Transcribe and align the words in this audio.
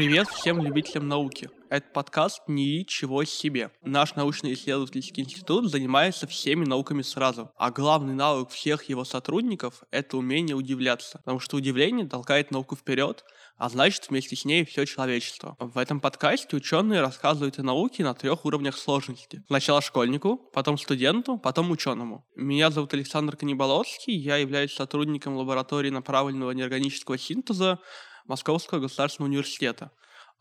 Привет 0.00 0.30
всем 0.30 0.62
любителям 0.62 1.08
науки. 1.08 1.50
Это 1.68 1.86
подкаст 1.92 2.40
«Ничего 2.48 3.22
себе». 3.24 3.70
Наш 3.82 4.14
научно-исследовательский 4.14 5.22
институт 5.22 5.70
занимается 5.70 6.26
всеми 6.26 6.64
науками 6.64 7.02
сразу. 7.02 7.52
А 7.58 7.70
главный 7.70 8.14
навык 8.14 8.48
всех 8.48 8.84
его 8.84 9.04
сотрудников— 9.04 9.82
это 9.90 10.16
умение 10.16 10.56
удивляться. 10.56 11.18
Потому 11.18 11.38
что 11.38 11.58
удивление 11.58 12.08
толкает 12.08 12.50
науку 12.50 12.76
вперед, 12.76 13.26
а 13.58 13.68
значит 13.68 14.08
вместе 14.08 14.36
с 14.36 14.46
ней 14.46 14.64
все 14.64 14.86
человечество. 14.86 15.54
В 15.58 15.76
этом 15.76 16.00
подкасте 16.00 16.56
ученые 16.56 17.02
рассказывают 17.02 17.58
о 17.58 17.62
науке 17.62 18.02
на 18.02 18.14
трех 18.14 18.46
уровнях 18.46 18.78
сложности. 18.78 19.44
Сначала 19.48 19.82
школьнику, 19.82 20.38
потом 20.54 20.78
студенту, 20.78 21.36
потом 21.36 21.70
ученому. 21.70 22.26
Меня 22.34 22.70
зовут 22.70 22.94
Александр 22.94 23.36
Канибаловский, 23.36 24.16
я 24.16 24.38
являюсь 24.38 24.72
сотрудником 24.72 25.36
лаборатории 25.36 25.90
направленного 25.90 26.52
неорганического 26.52 27.18
синтеза 27.18 27.80
Московского 28.26 28.80
государственного 28.80 29.30
университета. 29.30 29.90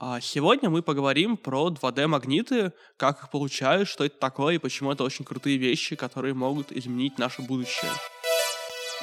А 0.01 0.21
сегодня 0.21 0.69
мы 0.69 0.81
поговорим 0.81 1.35
про 1.35 1.69
2D-магниты, 1.69 2.71
как 2.95 3.21
их 3.23 3.31
получают, 3.31 3.89
что 3.89 4.05
это 4.05 4.17
такое 4.17 4.55
и 4.55 4.57
почему 4.57 4.91
это 4.91 5.03
очень 5.03 5.25
крутые 5.25 5.57
вещи, 5.57 5.97
которые 5.97 6.33
могут 6.33 6.71
изменить 6.71 7.17
наше 7.17 7.41
будущее. 7.41 7.91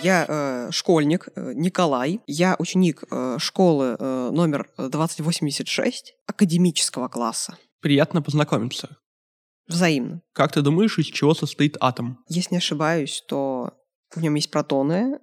Я 0.03 0.27
э, 0.29 0.71
школьник 0.73 1.29
э, 1.35 1.53
Николай. 1.55 2.21
Я 2.27 2.57
ученик 2.59 3.05
э, 3.11 3.37
школы 3.39 3.97
э, 3.99 4.31
номер 4.31 4.69
2086 4.79 6.15
академического 6.27 7.09
класса. 7.09 7.59
Приятно 7.81 8.23
познакомиться. 8.23 8.97
Взаимно. 9.67 10.23
Как 10.33 10.53
ты 10.53 10.63
думаешь, 10.63 10.99
из 10.99 11.07
чего 11.07 11.35
состоит 11.35 11.77
атом? 11.81 12.19
Если 12.29 12.55
не 12.55 12.59
ошибаюсь, 12.59 13.23
то 13.27 13.73
в 14.15 14.21
нем 14.23 14.35
есть 14.35 14.51
протоны, 14.51 15.19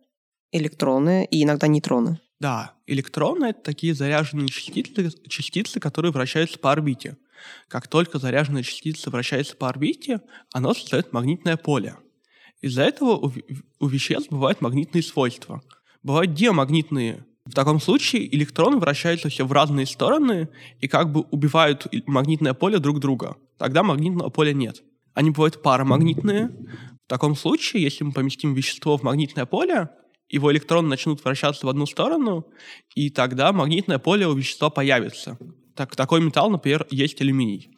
электроны 0.52 1.26
и 1.26 1.44
иногда 1.44 1.68
нейтроны. 1.68 2.20
Да, 2.44 2.74
электроны— 2.88 3.46
это 3.52 3.62
такие 3.62 3.94
заряженные 3.94 4.50
частицы, 4.50 5.14
частицы, 5.30 5.80
которые 5.80 6.12
вращаются 6.12 6.60
по 6.60 6.74
орбите. 6.74 7.16
Как 7.70 7.88
только 7.88 8.20
заряженная 8.20 8.64
частица 8.64 9.10
вращается 9.10 9.56
по 9.56 9.70
орбите, 9.70 10.20
она 10.52 10.74
создает 10.74 11.14
магнитное 11.14 11.56
поле. 11.56 11.96
Из-за 12.60 12.82
этого 12.82 13.12
у, 13.12 13.32
у 13.80 13.88
веществ 13.88 14.30
бывают 14.30 14.60
магнитные 14.60 15.04
свойства. 15.04 15.62
Бывают 16.04 16.34
диамагнитные. 16.34 17.26
В 17.46 17.54
таком 17.54 17.80
случае 17.80 18.28
электроны 18.36 18.76
вращаются 18.76 19.30
все 19.30 19.46
в 19.46 19.52
разные 19.54 19.86
стороны 19.86 20.50
и 20.82 20.90
как 20.90 21.14
бы 21.14 21.22
убивают 21.32 21.88
магнитное 22.08 22.54
поле 22.54 22.80
друг 22.80 23.00
друга. 23.00 23.38
Тогда 23.58 23.84
магнитного 23.84 24.30
поля 24.30 24.52
нет. 24.52 24.84
Они 25.14 25.30
бывают 25.30 25.62
парамагнитные. 25.62 26.50
В 27.06 27.08
таком 27.08 27.38
случае, 27.38 27.84
если 27.84 28.04
мы 28.04 28.12
поместим 28.12 28.54
вещество 28.54 28.98
в 28.98 29.04
магнитное 29.04 29.46
поле, 29.46 29.88
его 30.30 30.52
электроны 30.52 30.88
начнут 30.88 31.24
вращаться 31.24 31.66
в 31.66 31.70
одну 31.70 31.86
сторону, 31.86 32.48
и 32.96 33.10
тогда 33.10 33.52
магнитное 33.52 34.00
поле 34.00 34.28
у 34.28 34.34
вещества 34.34 34.70
появится. 34.70 35.38
Так, 35.76 35.96
такой 35.96 36.22
металл, 36.22 36.50
например, 36.50 36.88
есть 36.90 37.22
алюминий. 37.22 37.78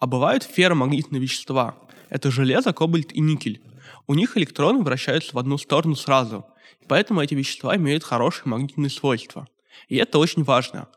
А 0.00 0.06
бывают 0.06 0.42
ферромагнитные 0.42 1.20
вещества. 1.20 1.76
Это 2.10 2.30
железо, 2.30 2.72
кобальт 2.72 3.12
и 3.12 3.20
никель. 3.20 3.62
У 4.06 4.14
них 4.14 4.36
электроны 4.36 4.82
вращаются 4.82 5.34
в 5.34 5.38
одну 5.38 5.58
сторону 5.58 5.96
сразу. 5.96 6.44
Поэтому 6.88 7.20
эти 7.20 7.34
вещества 7.34 7.76
имеют 7.76 8.04
хорошие 8.04 8.48
магнитные 8.48 8.90
свойства. 8.90 9.48
И 9.88 9.96
это 9.96 10.18
очень 10.18 10.44
важно. 10.44 10.88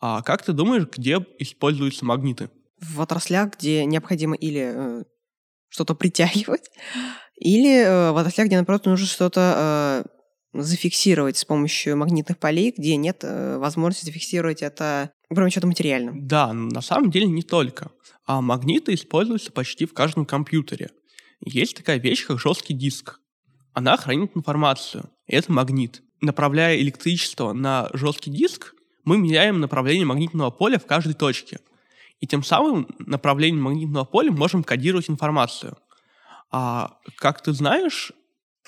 А 0.00 0.22
как 0.22 0.42
ты 0.42 0.52
думаешь, 0.52 0.86
где 0.90 1.24
используются 1.38 2.04
магниты? 2.04 2.50
В 2.80 3.00
отраслях, 3.00 3.56
где 3.58 3.84
необходимо 3.84 4.34
или 4.34 4.72
э, 4.74 5.04
что-то 5.68 5.94
притягивать, 5.94 6.70
или 7.36 7.82
э, 7.82 8.10
в 8.12 8.16
отраслях, 8.16 8.46
где, 8.48 8.56
наоборот, 8.56 8.86
нужно 8.86 9.06
что-то 9.06 10.04
э, 10.04 10.21
зафиксировать 10.52 11.36
с 11.36 11.44
помощью 11.44 11.96
магнитных 11.96 12.38
полей, 12.38 12.74
где 12.76 12.96
нет 12.96 13.20
э, 13.22 13.56
возможности 13.58 14.06
зафиксировать 14.06 14.62
это, 14.62 15.10
кроме 15.28 15.50
чего-то 15.50 15.66
материальным. 15.66 16.26
Да, 16.26 16.52
на 16.52 16.82
самом 16.82 17.10
деле 17.10 17.26
не 17.26 17.42
только. 17.42 17.90
А 18.26 18.40
магниты 18.40 18.94
используются 18.94 19.50
почти 19.50 19.86
в 19.86 19.94
каждом 19.94 20.26
компьютере. 20.26 20.90
Есть 21.44 21.76
такая 21.76 21.98
вещь, 21.98 22.26
как 22.26 22.38
жесткий 22.38 22.74
диск. 22.74 23.18
Она 23.72 23.96
хранит 23.96 24.32
информацию. 24.34 25.10
Это 25.26 25.50
магнит. 25.50 26.02
Направляя 26.20 26.76
электричество 26.76 27.52
на 27.52 27.88
жесткий 27.94 28.30
диск, 28.30 28.74
мы 29.04 29.18
меняем 29.18 29.60
направление 29.60 30.06
магнитного 30.06 30.50
поля 30.50 30.78
в 30.78 30.86
каждой 30.86 31.14
точке. 31.14 31.58
И 32.20 32.26
тем 32.26 32.44
самым 32.44 32.86
направлением 33.00 33.64
магнитного 33.64 34.04
поля 34.04 34.30
можем 34.30 34.62
кодировать 34.62 35.10
информацию. 35.10 35.76
А 36.52 36.98
как 37.16 37.42
ты 37.42 37.52
знаешь, 37.52 38.12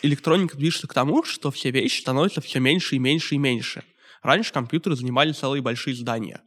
электроника 0.04 0.56
движется 0.56 0.86
к 0.86 0.94
тому, 0.94 1.24
что 1.24 1.50
все 1.50 1.70
вещи 1.70 2.00
становятся 2.00 2.40
все 2.40 2.60
меньше 2.60 2.96
и 2.96 2.98
меньше 2.98 3.34
и 3.34 3.38
меньше. 3.38 3.84
Раньше 4.22 4.52
компьютеры 4.52 4.96
занимали 4.96 5.32
целые 5.32 5.62
большие 5.62 5.96
здания. 5.96 6.42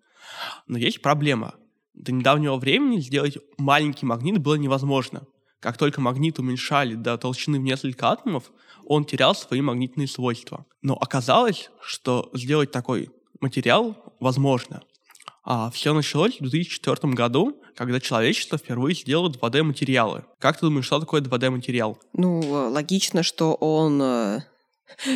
Но 0.67 0.77
есть 0.77 1.01
проблема. 1.01 1.55
До 1.93 2.11
недавнего 2.11 2.57
времени 2.57 2.99
сделать 2.99 3.37
маленький 3.57 4.05
магнит 4.05 4.37
было 4.37 4.55
невозможно. 4.55 5.25
Как 5.59 5.77
только 5.77 5.99
магнит 6.01 6.37
уменьшали 6.37 6.93
до 6.93 7.17
толщины 7.17 7.59
в 7.59 7.63
несколько 7.63 8.09
атомов, 8.09 8.51
он 8.85 9.05
терял 9.05 9.33
свои 9.33 9.61
магнитные 9.61 10.07
свойства. 10.07 10.65
Но 10.81 10.95
оказалось, 10.95 11.71
что 11.81 12.29
сделать 12.33 12.71
такой 12.71 13.09
материал 13.39 14.15
возможно. 14.19 14.83
А 15.49 15.71
все 15.71 15.93
началось 15.93 16.35
в 16.35 16.41
2004 16.41 17.13
году, 17.13 17.57
когда 17.73 18.01
человечество 18.01 18.57
впервые 18.57 18.95
сделало 18.95 19.29
2D-материалы. 19.29 20.25
Как 20.39 20.59
ты 20.59 20.65
думаешь, 20.65 20.83
что 20.83 20.99
такое 20.99 21.21
2D-материал? 21.21 21.97
Ну, 22.11 22.41
логично, 22.69 23.23
что 23.23 23.53
он 23.53 24.01
э, 24.01 24.39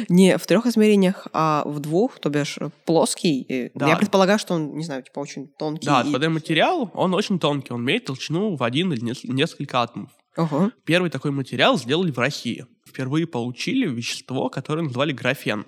не 0.07 0.37
в 0.37 0.47
трех 0.47 0.65
измерениях, 0.67 1.27
а 1.33 1.63
в 1.65 1.81
двух, 1.81 2.17
то 2.19 2.29
бишь 2.29 2.57
плоский. 2.85 3.71
Да. 3.75 3.89
Я 3.89 3.97
предполагаю, 3.97 4.39
что 4.39 4.53
он, 4.53 4.77
не 4.77 4.85
знаю, 4.85 5.03
типа 5.03 5.19
очень 5.19 5.49
тонкий. 5.49 5.85
Да, 5.85 6.01
2D-материал, 6.03 6.89
он 6.93 7.13
очень 7.13 7.37
тонкий, 7.37 7.73
он 7.73 7.81
имеет 7.81 8.05
толщину 8.05 8.55
в 8.55 8.63
один 8.63 8.93
или 8.93 9.13
несколько 9.23 9.81
атомов. 9.81 10.11
Угу. 10.37 10.71
Первый 10.85 11.09
такой 11.09 11.31
материал 11.31 11.77
сделали 11.77 12.09
в 12.09 12.17
России. 12.17 12.65
Впервые 12.87 13.27
получили 13.27 13.85
вещество, 13.85 14.47
которое 14.47 14.83
назвали 14.83 15.11
графен. 15.11 15.65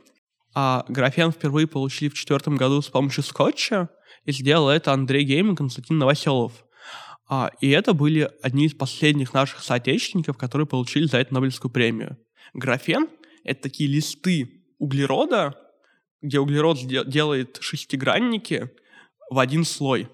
А 0.55 0.85
графен 0.87 1.31
впервые 1.31 1.67
получили 1.67 2.09
в 2.09 2.13
четвертом 2.13 2.55
году 2.55 2.81
с 2.81 2.87
помощью 2.87 3.23
скотча, 3.23 3.89
и 4.25 4.31
сделал 4.31 4.69
это 4.69 4.93
Андрей 4.93 5.23
Гейм 5.23 5.53
и 5.53 5.55
Константин 5.55 5.97
Новоселов. 5.97 6.65
А, 7.27 7.51
и 7.61 7.69
это 7.69 7.93
были 7.93 8.29
одни 8.41 8.65
из 8.65 8.73
последних 8.73 9.33
наших 9.33 9.61
соотечественников, 9.61 10.37
которые 10.37 10.67
получили 10.67 11.05
за 11.05 11.17
это 11.17 11.33
Нобелевскую 11.33 11.71
премию. 11.71 12.17
Графен— 12.53 13.07
это 13.43 13.63
такие 13.63 13.89
листы 13.89 14.63
углерода, 14.77 15.55
где 16.21 16.39
углерод 16.39 16.79
делает 16.85 17.57
шестигранники 17.61 18.69
в 19.29 19.39
один 19.39 19.65
слой. 19.65 20.09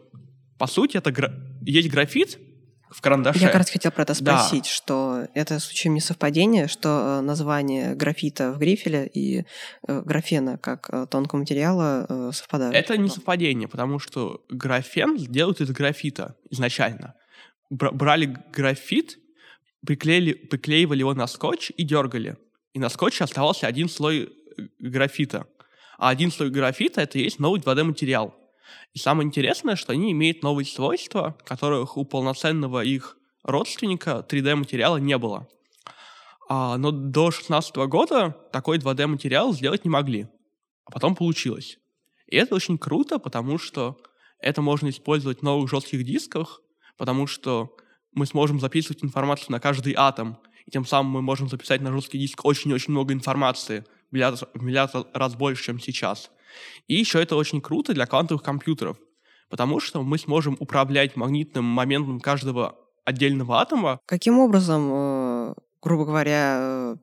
По 0.57 0.67
сути, 0.67 0.97
это 0.97 1.11
гра... 1.11 1.33
есть 1.61 1.89
графит, 1.89 2.39
в 2.89 3.01
карандаше. 3.01 3.39
Я 3.39 3.47
как 3.47 3.57
раз 3.57 3.69
хотел 3.69 3.91
про 3.91 4.03
это 4.03 4.13
спросить, 4.13 4.63
да. 4.63 4.69
что 4.69 5.27
это 5.33 5.59
случайно 5.59 5.95
не 5.95 6.01
совпадение, 6.01 6.67
что 6.67 7.19
э, 7.19 7.21
название 7.21 7.95
графита 7.95 8.51
в 8.51 8.57
грифеле 8.57 9.07
и 9.07 9.45
э, 9.87 10.01
графена 10.01 10.57
как 10.57 10.89
э, 10.91 11.05
тонкого 11.09 11.39
материала 11.39 12.31
совпадают. 12.33 12.75
Это 12.75 12.97
не 12.97 13.09
совпадение, 13.09 13.67
потому 13.67 13.99
что 13.99 14.43
графен 14.49 15.15
делают 15.17 15.61
из 15.61 15.69
графита 15.71 16.35
изначально. 16.49 17.15
Брали 17.69 18.37
графит, 18.51 19.17
приклеили, 19.85 20.33
приклеивали 20.33 20.99
его 20.99 21.13
на 21.13 21.27
скотч 21.27 21.71
и 21.77 21.83
дергали. 21.83 22.37
И 22.73 22.79
на 22.79 22.89
скотче 22.89 23.23
оставался 23.23 23.67
один 23.67 23.89
слой 23.89 24.33
графита. 24.79 25.45
А 25.97 26.09
один 26.09 26.31
слой 26.31 26.49
графита— 26.49 27.01
это 27.03 27.19
и 27.19 27.23
есть 27.23 27.39
новый 27.39 27.59
2D-материал. 27.59 28.33
И 28.93 28.99
самое 28.99 29.27
интересное, 29.27 29.75
что 29.75 29.93
они 29.93 30.11
имеют 30.11 30.43
новые 30.43 30.65
свойства, 30.65 31.37
которых 31.45 31.97
у 31.97 32.05
полноценного 32.05 32.83
их 32.83 33.17
родственника 33.43 34.25
3D-материала 34.27 34.97
не 34.97 35.17
было. 35.17 35.47
А, 36.49 36.77
но 36.77 36.91
до 36.91 37.29
2016 37.29 37.75
года 37.87 38.35
такой 38.51 38.79
2D-материал 38.79 39.53
сделать 39.53 39.85
не 39.85 39.91
могли. 39.91 40.27
А 40.85 40.91
потом 40.91 41.15
получилось. 41.15 41.77
И 42.27 42.35
это 42.35 42.55
очень 42.55 42.77
круто, 42.77 43.19
потому 43.19 43.57
что 43.57 43.97
это 44.39 44.61
можно 44.61 44.89
использовать 44.89 45.39
в 45.39 45.43
новых 45.43 45.69
жестких 45.69 46.03
дисках, 46.03 46.61
потому 46.97 47.27
что 47.27 47.75
мы 48.13 48.25
сможем 48.25 48.59
записывать 48.59 49.03
информацию 49.03 49.51
на 49.51 49.59
каждый 49.59 49.93
атом, 49.95 50.37
и 50.65 50.71
тем 50.71 50.85
самым 50.85 51.11
мы 51.11 51.21
можем 51.21 51.49
записать 51.49 51.81
на 51.81 51.91
жесткий 51.91 52.17
диск 52.17 52.45
очень-очень 52.45 52.91
много 52.91 53.13
информации, 53.13 53.85
в 54.11 54.15
миллиард 54.15 55.07
раз 55.13 55.35
больше, 55.35 55.65
чем 55.65 55.79
сейчас. 55.79 56.31
И 56.87 56.95
еще 56.95 57.21
это 57.21 57.35
очень 57.35 57.61
круто 57.61 57.93
для 57.93 58.05
квантовых 58.05 58.43
компьютеров, 58.43 58.97
потому 59.49 59.79
что 59.79 60.01
мы 60.03 60.17
сможем 60.17 60.57
управлять 60.59 61.15
магнитным 61.15 61.65
моментом 61.65 62.19
каждого 62.19 62.75
отдельного 63.05 63.59
атома. 63.61 63.99
Каким 64.05 64.39
образом, 64.39 64.89
э, 64.91 65.53
грубо 65.81 66.05
говоря, 66.05 66.57
э, 66.59 66.95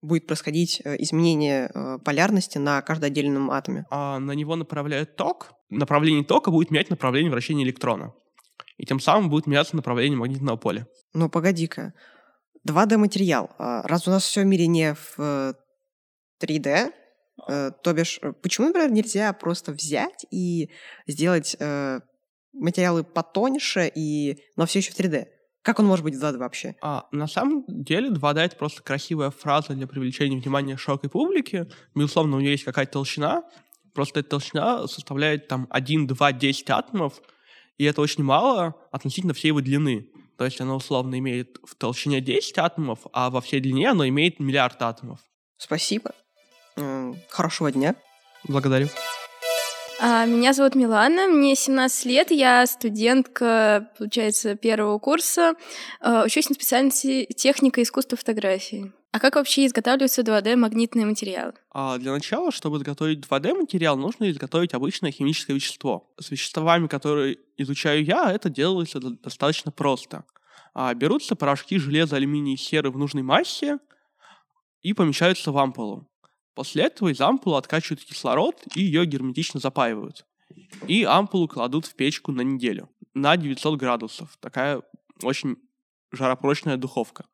будет 0.00 0.26
происходить 0.26 0.80
э, 0.84 0.96
изменение 1.02 1.70
полярности 2.04 2.58
на 2.58 2.82
каждом 2.82 3.08
отдельном 3.08 3.50
атоме? 3.50 3.84
А 3.90 4.18
на 4.18 4.32
него 4.32 4.56
направляют 4.56 5.16
ток. 5.16 5.52
Направление 5.70 6.24
тока 6.24 6.50
будет 6.50 6.70
менять 6.70 6.90
направление 6.90 7.30
вращения 7.30 7.64
электрона. 7.64 8.12
И 8.76 8.86
тем 8.86 9.00
самым 9.00 9.28
будет 9.28 9.46
меняться 9.46 9.74
направление 9.74 10.16
магнитного 10.18 10.56
поля. 10.56 10.86
Ну, 11.14 11.28
погоди-ка. 11.28 11.94
2D-материал. 12.66 13.50
А 13.58 13.82
раз 13.82 14.06
у 14.06 14.10
нас 14.10 14.22
все 14.22 14.42
в 14.42 14.46
мире 14.46 14.66
не 14.68 14.94
в 14.94 15.54
3D, 16.40 16.66
Э, 16.66 16.90
то 17.46 17.92
бишь, 17.92 18.18
э, 18.22 18.32
почему, 18.32 18.68
например, 18.68 18.90
нельзя 18.90 19.32
просто 19.32 19.72
взять 19.72 20.26
и 20.30 20.70
сделать 21.06 21.56
э, 21.58 22.00
материалы 22.52 23.04
потоньше, 23.04 23.90
и, 23.94 24.38
но 24.56 24.66
все 24.66 24.80
еще 24.80 24.92
в 24.92 24.98
3D? 24.98 25.26
Как 25.62 25.78
он 25.78 25.86
может 25.86 26.04
быть 26.04 26.14
в 26.14 26.22
2D 26.22 26.38
вообще? 26.38 26.76
А, 26.82 27.06
на 27.12 27.26
самом 27.26 27.64
деле 27.66 28.10
2D— 28.10 28.38
это 28.40 28.56
просто 28.56 28.82
красивая 28.82 29.30
фраза 29.30 29.74
для 29.74 29.86
привлечения 29.86 30.40
внимания 30.40 30.76
широкой 30.76 31.10
публики. 31.10 31.66
Безусловно, 31.94 32.36
у 32.36 32.40
нее 32.40 32.52
есть 32.52 32.64
какая-то 32.64 32.92
толщина, 32.92 33.42
просто 33.94 34.20
эта 34.20 34.30
толщина 34.30 34.86
составляет 34.86 35.48
там 35.48 35.66
1, 35.70 36.06
2, 36.06 36.32
10 36.32 36.70
атомов, 36.70 37.20
и 37.76 37.84
это 37.84 38.00
очень 38.00 38.24
мало 38.24 38.74
относительно 38.90 39.34
всей 39.34 39.48
его 39.48 39.60
длины. 39.60 40.08
То 40.36 40.44
есть 40.44 40.60
оно 40.60 40.76
условно 40.76 41.18
имеет 41.18 41.58
в 41.64 41.74
толщине 41.74 42.20
10 42.20 42.58
атомов, 42.58 43.00
а 43.12 43.28
во 43.28 43.40
всей 43.40 43.60
длине 43.60 43.90
оно 43.90 44.06
имеет 44.06 44.38
миллиард 44.38 44.80
атомов. 44.82 45.20
Спасибо. 45.56 46.12
Хорошего 47.28 47.72
дня. 47.72 47.94
Благодарю. 48.44 48.88
А, 50.00 50.26
меня 50.26 50.52
зовут 50.52 50.76
Милана, 50.76 51.26
мне 51.26 51.56
17 51.56 52.04
лет, 52.06 52.30
я 52.30 52.64
студентка, 52.66 53.90
получается, 53.98 54.54
первого 54.54 55.00
курса, 55.00 55.54
а, 56.00 56.24
учусь 56.24 56.48
на 56.48 56.54
специальности 56.54 57.26
техника 57.36 57.82
искусства 57.82 58.16
фотографии. 58.16 58.92
А 59.10 59.18
как 59.18 59.34
вообще 59.34 59.66
изготавливаются 59.66 60.22
2D 60.22 60.54
магнитные 60.54 61.04
материалы? 61.04 61.54
А 61.72 61.98
для 61.98 62.12
начала, 62.12 62.52
чтобы 62.52 62.76
изготовить 62.76 63.24
2D 63.26 63.54
материал, 63.54 63.96
нужно 63.96 64.30
изготовить 64.30 64.72
обычное 64.72 65.10
химическое 65.10 65.54
вещество. 65.54 66.12
С 66.20 66.30
веществами, 66.30 66.86
которые 66.86 67.38
изучаю 67.56 68.04
я, 68.04 68.30
это 68.30 68.50
делается 68.50 69.00
достаточно 69.00 69.72
просто. 69.72 70.24
А 70.74 70.94
берутся 70.94 71.34
порошки 71.34 71.76
железа, 71.78 72.16
алюминия 72.16 72.54
и 72.54 72.58
серы 72.58 72.92
в 72.92 72.98
нужной 72.98 73.24
массе 73.24 73.78
и 74.82 74.92
помещаются 74.92 75.50
в 75.50 75.58
ампулу. 75.58 76.06
После 76.58 76.86
этого 76.86 77.10
из 77.10 77.20
ампулы 77.20 77.56
откачивают 77.56 78.04
кислород 78.04 78.64
и 78.74 78.82
ее 78.82 79.06
герметично 79.06 79.60
запаивают. 79.60 80.26
И 80.88 81.04
ампулу 81.04 81.46
кладут 81.46 81.86
в 81.86 81.94
печку 81.94 82.32
на 82.32 82.40
неделю 82.40 82.90
на 83.14 83.36
900 83.36 83.78
градусов. 83.78 84.36
Такая 84.40 84.82
очень 85.22 85.56
жаропрочная 86.10 86.76
духовка. 86.76 87.26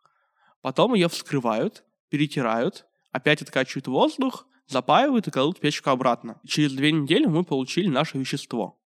Потом 0.60 0.92
ее 0.92 1.08
вскрывают, 1.08 1.84
перетирают, 2.10 2.84
опять 3.12 3.40
откачивают 3.40 3.86
воздух, 3.86 4.46
запаивают 4.66 5.26
и 5.26 5.30
кладут 5.30 5.56
в 5.56 5.60
печку 5.62 5.88
обратно. 5.88 6.38
Через 6.46 6.74
две 6.74 6.92
недели 6.92 7.24
мы 7.24 7.44
получили 7.44 7.88
наше 7.88 8.18
вещество. 8.18 8.78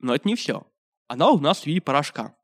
Но 0.00 0.12
это 0.12 0.26
не 0.26 0.34
все. 0.34 0.66
Оно 1.06 1.32
у 1.36 1.38
нас 1.38 1.60
в 1.60 1.66
виде 1.66 1.80
порошка 1.80 2.34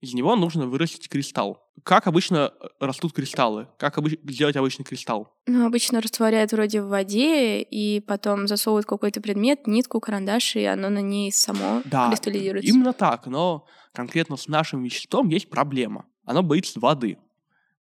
из 0.00 0.14
него 0.14 0.36
нужно 0.36 0.66
вырастить 0.66 1.08
кристалл. 1.08 1.65
Как 1.82 2.06
обычно 2.06 2.52
э, 2.60 2.66
растут 2.80 3.12
кристаллы? 3.12 3.68
Как 3.78 3.98
обы- 3.98 4.18
сделать 4.30 4.56
обычный 4.56 4.84
кристалл? 4.84 5.32
Ну, 5.46 5.66
обычно 5.66 6.00
растворяют 6.00 6.52
вроде 6.52 6.82
в 6.82 6.88
воде, 6.88 7.62
и 7.62 8.00
потом 8.00 8.48
засовывают 8.48 8.86
какой-то 8.86 9.20
предмет, 9.20 9.66
нитку, 9.66 10.00
карандаш, 10.00 10.56
и 10.56 10.64
оно 10.64 10.88
на 10.88 11.00
ней 11.00 11.30
само 11.32 11.82
да, 11.84 12.08
кристаллизируется. 12.08 12.68
именно 12.68 12.92
так, 12.92 13.26
но 13.26 13.66
конкретно 13.92 14.36
с 14.36 14.48
нашим 14.48 14.82
веществом 14.82 15.28
есть 15.28 15.48
проблема. 15.48 16.06
Оно 16.24 16.42
боится 16.42 16.80
воды. 16.80 17.18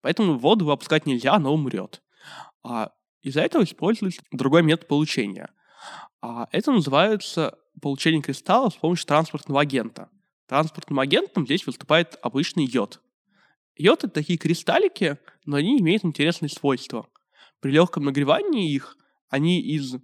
Поэтому 0.02 0.38
воду 0.38 0.66
выпускать 0.66 1.06
нельзя, 1.06 1.34
оно 1.34 1.54
умрет. 1.54 2.02
А 2.62 2.92
из-за 3.22 3.40
этого 3.40 3.64
используется 3.64 4.22
другой 4.32 4.62
метод 4.62 4.86
получения. 4.86 5.50
А 6.20 6.48
это 6.52 6.72
называется 6.72 7.58
получение 7.80 8.22
кристалла 8.22 8.70
с 8.70 8.74
помощью 8.74 9.06
транспортного 9.06 9.60
агента. 9.60 10.08
Транспортным 10.46 11.00
агентом 11.00 11.46
здесь 11.46 11.66
выступает 11.66 12.18
обычный 12.22 12.66
йод. 12.66 13.00
Это 13.76 14.08
такие 14.08 14.38
кристаллики, 14.38 15.18
но 15.44 15.56
они 15.56 15.80
имеют 15.80 16.04
интересные 16.04 16.48
свойства. 16.48 17.08
При 17.60 17.72
легком 17.72 18.04
нагревании 18.04 18.72
их 18.72 18.96
они 19.28 19.60
из 19.60 19.96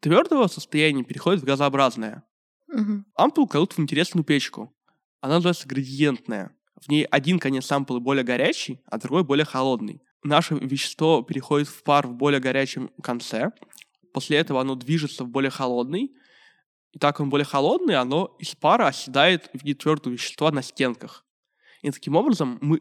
твердого 0.00 0.48
состояния 0.48 1.04
переходят 1.04 1.42
в 1.42 1.44
газообразное. 1.44 2.24
Угу. 2.68 3.04
Ампулу 3.14 3.46
кладут 3.46 3.74
в 3.74 3.78
интересную 3.78 4.24
печку. 4.24 4.74
Она 5.20 5.34
называется 5.34 5.68
градиентная. 5.68 6.56
В 6.80 6.88
ней 6.88 7.04
один 7.04 7.38
конец 7.38 7.70
ампулы 7.70 8.00
более 8.00 8.24
горячий, 8.24 8.80
а 8.86 8.98
другой 8.98 9.22
более 9.22 9.44
холодный. 9.44 10.02
Наше 10.24 10.54
вещество 10.54 11.22
переходит 11.22 11.68
в 11.68 11.82
пар 11.84 12.08
в 12.08 12.14
более 12.14 12.40
горячем 12.40 12.90
конце. 13.02 13.52
После 14.12 14.38
этого 14.38 14.60
оно 14.60 14.74
движется 14.74 15.24
в 15.24 15.28
более 15.28 15.50
холодный, 15.50 16.12
и 16.92 16.98
так 16.98 17.20
он 17.20 17.30
более 17.30 17.46
холодный, 17.46 17.96
оно 17.96 18.36
из 18.38 18.54
пара 18.54 18.88
оседает 18.88 19.50
в 19.52 19.62
виде 19.62 19.74
твердого 19.74 20.12
вещества 20.12 20.50
на 20.50 20.62
стенках. 20.62 21.24
И 21.80 21.90
таким 21.90 22.16
образом 22.16 22.58
мы 22.60 22.80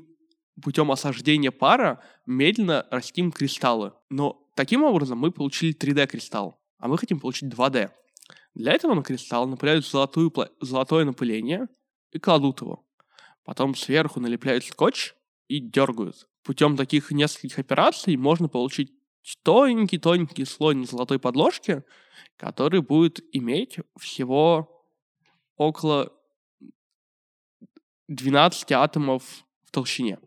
путем 0.62 0.92
осаждения 0.92 1.52
пара 1.52 2.02
медленно 2.26 2.88
растим 2.92 3.32
кристаллы. 3.32 3.94
Но 4.10 4.48
таким 4.56 4.84
образом 4.84 5.18
мы 5.20 5.32
получили 5.32 5.76
3D-кристалл, 5.76 6.56
а 6.78 6.88
мы 6.88 6.98
хотим 6.98 7.20
получить 7.20 7.54
2D. 7.54 7.92
Для 8.54 8.74
этого 8.74 8.94
на 8.94 9.04
кристалл 9.04 9.48
напыляют 9.48 9.86
золотую, 9.86 10.34
золотое 10.60 11.06
напыление 11.06 11.68
и 12.12 12.20
кладут 12.20 12.62
его. 12.62 12.86
Потом 13.44 13.76
сверху 13.76 14.20
налепляют 14.20 14.66
скотч 14.66 15.16
и 15.48 15.60
дергают. 15.60 16.28
Путем 16.44 16.76
таких 16.76 17.12
нескольких 17.12 17.60
операций 17.60 18.16
можно 18.18 18.50
получить 18.50 18.92
тоненький-тоненький 19.44 20.46
слой 20.46 20.76
на 20.76 20.86
золотой 20.86 21.20
подложке, 21.20 21.84
который 22.38 22.82
будет 22.82 23.20
иметь 23.32 23.78
всего 24.00 24.86
около 25.56 26.12
12 28.08 28.72
атомов 28.72 29.24
в 29.64 29.72
толщине. 29.72 30.20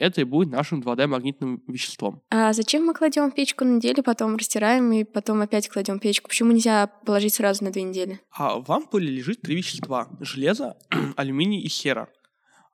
Это 0.00 0.22
и 0.22 0.24
будет 0.24 0.48
нашим 0.48 0.80
2D-магнитным 0.80 1.62
веществом. 1.66 2.22
А 2.30 2.54
зачем 2.54 2.86
мы 2.86 2.94
кладем 2.94 3.30
печку 3.30 3.66
на 3.66 3.76
неделю, 3.76 4.02
потом 4.02 4.34
растираем 4.36 4.90
и 4.92 5.04
потом 5.04 5.42
опять 5.42 5.68
кладем 5.68 5.98
печку? 5.98 6.28
Почему 6.28 6.52
нельзя 6.52 6.86
положить 6.86 7.34
сразу 7.34 7.64
на 7.64 7.70
две 7.70 7.82
недели? 7.82 8.18
А 8.30 8.58
в 8.58 8.72
ампуле 8.72 9.08
лежит 9.08 9.42
три 9.42 9.56
вещества. 9.56 10.08
Железо, 10.20 10.78
алюминий 11.16 11.60
и 11.60 11.68
сера. 11.68 12.08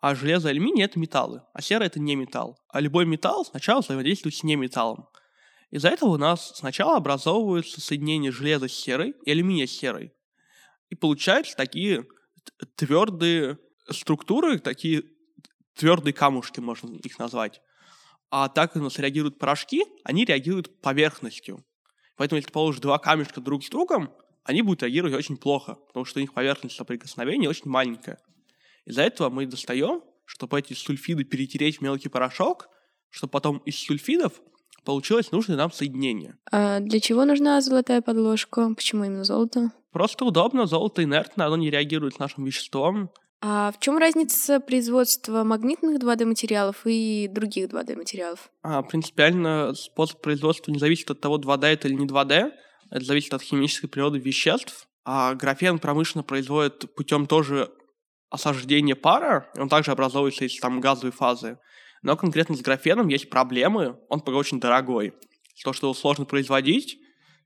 А 0.01 0.15
железо 0.15 0.49
и 0.49 0.51
алюминий— 0.53 0.85
это 0.85 1.01
металлы, 1.01 1.43
а 1.53 1.61
сера— 1.63 1.83
это 1.85 1.99
не 1.99 2.15
металл. 2.15 2.61
А 2.69 2.79
любой 2.79 3.07
металл 3.07 3.45
сначала 3.45 3.81
взаимодействует 3.81 4.37
с 4.37 4.45
неметаллом. 4.45 5.09
Из-за 5.73 5.89
этого 5.89 6.11
у 6.11 6.17
нас 6.19 6.53
сначала 6.55 6.97
образовываются 6.97 7.81
соединения 7.81 8.31
железа 8.31 8.69
с 8.69 8.73
серой 8.73 9.17
и 9.25 9.33
алюминия 9.33 9.67
с 9.67 9.73
серой. 9.73 10.13
И 10.91 10.95
получаются 10.95 11.57
такие 11.57 12.07
твердые 12.77 13.59
структуры, 13.91 14.61
такие 14.61 15.03
твердые 15.77 16.13
камушки, 16.13 16.61
можно 16.61 16.95
их 16.97 17.19
назвать. 17.19 17.61
А 18.31 18.49
так 18.49 18.73
как 18.73 18.83
у 18.83 18.85
нас 18.85 18.99
реагируют 18.99 19.39
порошки, 19.39 19.85
они 20.03 20.25
реагируют 20.25 20.81
поверхностью. 20.81 21.65
Поэтому 22.17 22.39
если 22.39 22.49
ты 22.49 22.53
положишь 22.53 22.81
два 22.81 22.99
камешка 22.99 23.41
друг 23.41 23.63
с 23.63 23.69
другом, 23.69 24.11
они 24.43 24.63
будут 24.63 24.83
реагировать 24.83 25.15
очень 25.15 25.37
плохо, 25.37 25.75
потому 25.75 26.05
что 26.05 26.19
у 26.19 26.23
них 26.23 26.33
поверхность 26.33 26.77
соприкосновения 26.77 27.49
очень 27.49 27.71
маленькая. 27.71 28.19
Из-за 28.85 29.03
этого 29.03 29.29
мы 29.29 29.47
достаем, 29.47 30.03
чтобы 30.25 30.59
эти 30.59 30.73
сульфиды 30.73 31.25
перетереть 31.25 31.79
в 31.79 31.81
мелкий 31.83 32.09
порошок, 32.09 32.69
чтобы 33.11 33.33
потом 33.33 33.59
из 33.59 33.79
сульфидов 33.79 34.41
получилось 34.85 35.33
нужное 35.33 35.57
нам 35.57 35.73
соединение. 35.73 36.37
А 36.51 36.81
для 36.81 37.01
чего 37.01 37.25
нужна 37.25 37.61
золотая 37.61 38.01
подложка? 38.03 38.73
Почему 38.75 39.05
именно 39.05 39.25
золото? 39.25 39.73
Просто 39.91 40.25
удобно, 40.25 40.67
золото 40.67 41.03
инертно, 41.03 41.47
оно 41.47 41.57
не 41.57 41.71
реагирует 41.71 42.15
с 42.15 42.19
нашим 42.19 42.45
веществом. 42.45 43.11
А 43.41 43.71
в 43.71 43.79
чем 43.81 43.99
разница 43.99 44.61
производства 44.61 45.45
магнитных 45.45 46.01
2D-материалов 46.01 46.83
и 46.85 47.29
других 47.31 47.69
2D-материалов? 47.69 48.51
А, 48.63 48.83
принципиально 48.83 49.75
способ 49.75 50.21
производства 50.21 50.71
не 50.71 50.79
зависит 50.79 51.11
от 51.11 51.21
того, 51.21 51.39
2D 51.39 51.67
это 51.67 51.89
или 51.89 51.95
не 51.95 52.07
2D. 52.07 52.53
Это 52.91 53.05
зависит 53.05 53.35
от 53.35 53.43
химической 53.43 53.89
природы 53.89 54.19
веществ. 54.19 54.89
А 55.05 55.35
графен 55.35 55.79
промышленно 55.79 56.25
производит 56.25 56.95
путем 56.95 57.27
тоже 57.27 57.71
осаждения 58.31 58.97
пара. 58.97 59.51
Он 59.57 59.69
также 59.69 59.93
образовывается 59.93 60.45
из 60.45 60.59
там 60.59 60.81
газовой 60.81 61.13
фазы. 61.13 61.59
Но 62.03 62.17
конкретно 62.17 62.57
с 62.57 62.61
графеном 62.61 63.09
есть 63.09 63.31
проблемы, 63.31 63.99
он 64.09 64.21
пока 64.21 64.37
очень 64.37 64.61
дорогой. 64.61 65.13
То, 65.65 65.73
что 65.73 65.87
его 65.87 65.95
сложно 65.95 66.25
производить, 66.25 66.99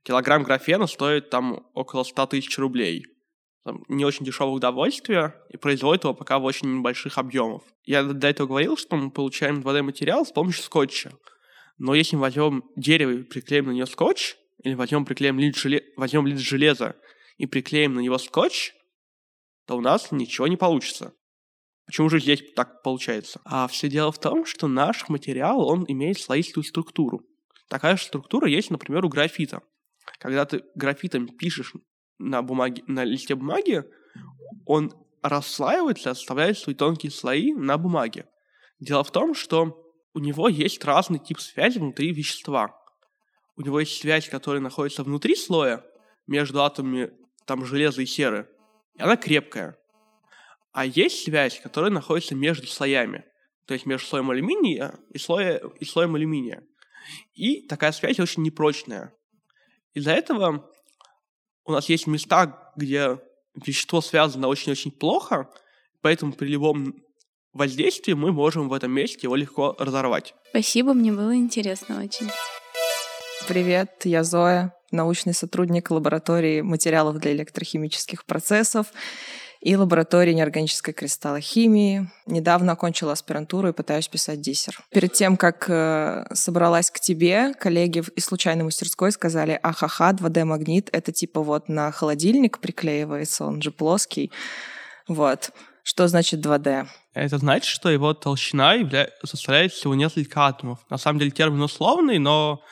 килограмм 0.02 0.42
графена 0.42 0.87
стоит 0.87 1.30
там 1.30 1.66
около 1.75 2.02
100 2.02 2.26
тысяч 2.26 2.59
рублей. 2.59 3.04
Там, 3.64 3.85
не 3.88 4.05
очень 4.05 4.25
дешевое 4.25 4.55
удовольствие, 4.55 5.35
и 5.50 5.57
производит 5.57 6.05
его 6.05 6.14
пока 6.14 6.38
в 6.38 6.45
очень 6.45 6.79
небольших 6.79 7.19
объемах. 7.19 7.62
Я 7.85 8.02
до 8.02 8.29
этого 8.29 8.47
говорил, 8.47 8.76
что 8.76 8.97
мы 8.97 9.11
получаем 9.11 9.61
2D-материал 9.61 10.25
с 10.25 10.33
помощью 10.33 10.62
скотча. 10.62 11.12
Но 11.76 11.95
если 11.95 12.17
мы 12.17 12.23
возьмем 12.23 12.64
дерево 12.76 13.11
и 13.11 13.23
приклеим 13.23 13.67
на 13.67 13.73
него 13.73 13.87
скотч, 13.87 14.37
или 14.62 14.75
возьмем, 14.75 15.05
приклеим 15.05 15.38
лист, 15.38 15.59
желе... 15.59 15.85
возьмем 15.97 16.26
лист 16.26 16.43
железа 16.43 16.97
и 17.37 17.47
приклеим 17.47 17.95
на 17.95 18.00
него 18.00 18.19
скотч, 18.19 18.73
то 19.67 19.76
у 19.76 19.81
нас 19.81 20.11
ничего 20.11 20.47
не 20.47 20.57
получится. 20.57 21.14
Почему 21.87 22.09
же 22.09 22.21
здесь 22.21 22.43
так 22.55 22.83
получается? 22.83 23.40
А 23.45 23.67
все 23.67 23.88
дело 23.88 24.12
в 24.12 24.19
том, 24.19 24.45
что 24.45 24.69
наш 24.69 25.09
материал, 25.09 25.67
он 25.67 25.85
имеет 25.88 26.19
слоистую 26.19 26.64
структуру. 26.64 27.23
Такая 27.69 27.97
же 27.97 28.05
структура 28.05 28.49
есть, 28.49 28.71
например, 28.71 29.05
у 29.05 29.09
графита. 29.09 29.62
Когда 30.19 30.45
ты 30.45 30.62
графитом 30.75 31.29
пишешь 31.29 31.73
на, 32.21 32.43
бумаге, 32.43 32.83
на 32.87 33.05
листе 33.05 33.35
бумаги, 33.35 33.85
он 34.67 34.93
расслаивается, 35.23 36.11
оставляет 36.11 36.59
свои 36.59 36.75
тонкие 36.75 37.11
слои 37.11 37.53
на 37.53 37.77
бумаге. 37.79 38.27
Дело 38.79 39.03
в 39.05 39.11
том, 39.11 39.35
что 39.35 39.77
у 40.15 40.19
него 40.19 40.49
есть 40.49 40.85
разный 40.85 41.19
тип 41.19 41.41
связи 41.41 41.79
внутри 41.79 42.12
вещества. 42.12 42.77
у 43.57 43.62
него 43.62 43.81
есть 43.81 44.00
связь, 44.00 44.29
которая 44.29 44.62
находится 44.62 45.03
внутри 45.03 45.37
слоя, 45.37 45.85
между 46.27 46.62
атомами 46.62 47.11
там 47.45 47.67
железа 47.67 48.00
и 48.00 48.07
серы, 48.07 48.49
и 48.95 49.03
она 49.03 49.17
крепкая. 49.17 49.77
А 50.73 50.87
есть 50.87 51.25
связь, 51.25 51.61
которая 51.61 51.91
находится 51.91 52.35
между 52.35 52.67
слоями, 52.69 53.25
то 53.67 53.75
есть 53.75 53.85
между 53.85 54.07
слоем 54.07 54.31
алюминия 54.31 54.95
и, 55.11 55.19
слоя, 55.19 55.61
и 55.81 55.85
слоем 55.85 56.15
алюминия. 56.15 56.62
И 57.35 57.67
такая 57.67 57.93
связь 57.93 58.21
очень 58.21 58.45
непрочная. 58.45 59.12
Из-за 59.93 60.12
этого 60.12 60.71
у 61.71 61.73
нас 61.73 61.89
есть 61.89 62.07
места, 62.07 62.73
где 62.77 63.19
вещество 63.55 64.00
связано 64.00 64.49
очень-очень 64.49 64.91
плохо, 64.91 65.49
поэтому 66.03 66.33
при 66.33 66.49
любом 66.49 66.95
воздействии 67.53 68.12
мы 68.12 68.33
можем 68.33 68.69
в 68.69 68.73
этом 68.73 68.93
месте 68.93 69.21
его 69.23 69.37
легко 69.37 69.75
разорвать. 69.79 70.35
Спасибо, 70.50 70.93
мне 70.93 71.12
было 71.12 71.35
интересно 71.35 72.03
очень. 72.03 72.29
Привет, 73.49 74.03
я 74.05 74.23
Зоя, 74.23 74.75
научный 74.91 75.35
сотрудник 75.35 75.91
лаборатории 75.91 76.61
материалов 76.61 77.19
для 77.19 77.33
электрохимических 77.33 78.25
процессов 78.25 78.89
и 79.61 79.76
лаборатории 79.76 80.33
неорганической 80.33 80.95
кристаллохимии. 80.95 82.11
Недавно 82.26 82.73
окончила 82.73 83.12
аспирантуру 83.12 83.69
и 83.69 83.73
пытаюсь 83.73 84.09
писать 84.09 84.40
диссер. 84.40 84.79
Перед 84.90 85.12
тем, 85.12 85.37
как 85.37 85.69
э, 85.69 86.25
собралась 86.33 86.90
к 86.90 86.99
тебе, 86.99 87.52
коллеги 87.55 88.02
из 88.17 88.25
случайной 88.25 88.64
мастерской 88.64 89.12
сказали, 89.12 89.59
ахаха, 89.62 90.11
2D-магнит— 90.11 90.88
это 90.93 91.12
типа 91.12 91.43
вот 91.43 91.69
на 91.69 91.93
холодильник 91.93 92.59
приклеивается, 92.59 93.45
он 93.45 93.61
же 93.61 93.71
плоский. 93.71 94.33
Вот. 95.09 95.50
Что 95.83 96.09
значит 96.09 96.45
2D? 96.45 96.87
Это 97.14 97.38
значит, 97.38 97.67
что 97.67 97.90
его 97.90 98.14
толщина 98.14 98.75
явля... 98.75 99.11
составляет 99.25 99.73
всего 99.73 99.95
несколько 99.95 100.47
атомов. 100.47 100.79
На 100.88 100.99
самом 100.99 101.19
деле 101.19 101.31
термин 101.33 101.61
условный, 101.62 102.19
но 102.19 102.62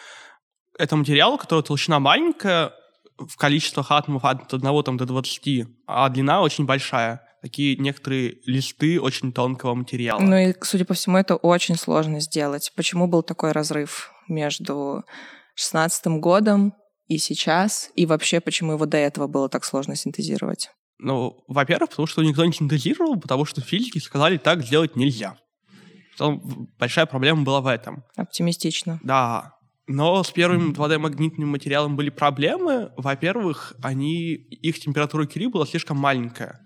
это 0.78 0.96
материал, 0.96 1.34
у 1.34 1.38
которого 1.38 1.64
толщина 1.64 1.98
маленькая, 1.98 2.72
в 3.18 3.36
количествах 3.36 3.90
атомов 3.90 4.24
от 4.24 4.52
1 4.52 4.82
там, 4.84 4.96
до 4.96 5.06
20, 5.06 5.66
а 5.86 6.08
длина 6.08 6.40
очень 6.40 6.64
большая. 6.64 7.22
Такие 7.42 7.76
некоторые 7.76 8.38
листы 8.46 9.00
очень 9.00 9.32
тонкого 9.32 9.74
материала. 9.74 10.20
Ну 10.20 10.36
и, 10.36 10.54
судя 10.60 10.84
по 10.84 10.94
всему, 10.94 11.18
это 11.18 11.36
очень 11.36 11.76
сложно 11.76 12.20
сделать. 12.20 12.72
Почему 12.74 13.06
был 13.06 13.22
такой 13.22 13.52
разрыв 13.52 14.10
между 14.28 15.04
16 15.54 16.06
годом 16.20 16.74
и 17.06 17.18
сейчас? 17.18 17.90
И 17.94 18.06
вообще, 18.06 18.40
почему 18.40 18.72
его 18.72 18.86
до 18.86 18.96
этого 18.96 19.28
было 19.28 19.48
так 19.48 19.64
сложно 19.64 19.94
синтезировать? 19.94 20.70
Ну, 20.98 21.44
во-первых, 21.46 21.90
потому 21.90 22.06
что 22.06 22.22
никто 22.22 22.44
не 22.44 22.52
синтезировал, 22.52 23.20
потому 23.20 23.44
что 23.44 23.60
физики 23.60 23.98
сказали, 23.98 24.36
так 24.36 24.64
сделать 24.64 24.96
нельзя. 24.96 25.36
Потом 26.12 26.68
большая 26.76 27.06
проблема 27.06 27.44
была 27.44 27.60
в 27.60 27.68
этом. 27.68 28.02
Оптимистично. 28.16 28.98
Да. 29.04 29.52
Но 29.88 30.22
с 30.22 30.30
первым 30.30 30.72
2D-магнитным 30.72 31.46
материалом 31.46 31.96
были 31.96 32.10
проблемы. 32.10 32.92
Во-первых, 32.98 33.74
они, 33.82 34.34
их 34.34 34.78
температура 34.80 35.24
Кюри 35.24 35.46
была 35.46 35.64
слишком 35.64 35.96
маленькая. 35.96 36.60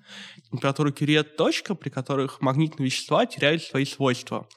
Температура 0.51 0.91
Кюри— 0.91 1.15
это 1.15 1.31
точка, 1.37 1.77
при 1.77 1.89
которых 1.89 2.41
магнитные 2.41 2.87
вещества 2.87 3.25
теряют 3.25 3.63
свои 3.63 3.85
свойства. 3.85 4.49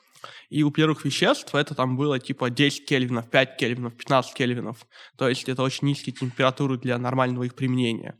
И 0.49 0.63
у 0.63 0.71
первых 0.71 1.05
веществ 1.05 1.53
это 1.53 1.75
там 1.75 1.95
было 1.95 2.19
типа 2.19 2.49
10 2.49 2.87
кельвинов, 2.87 3.29
5 3.29 3.57
кельвинов, 3.57 3.95
15 3.97 4.33
кельвинов. 4.33 4.87
То 5.15 5.29
есть 5.29 5.47
это 5.47 5.61
очень 5.61 5.87
низкие 5.87 6.15
температуры 6.15 6.79
для 6.79 6.97
нормального 6.97 7.43
их 7.43 7.53
применения. 7.53 8.17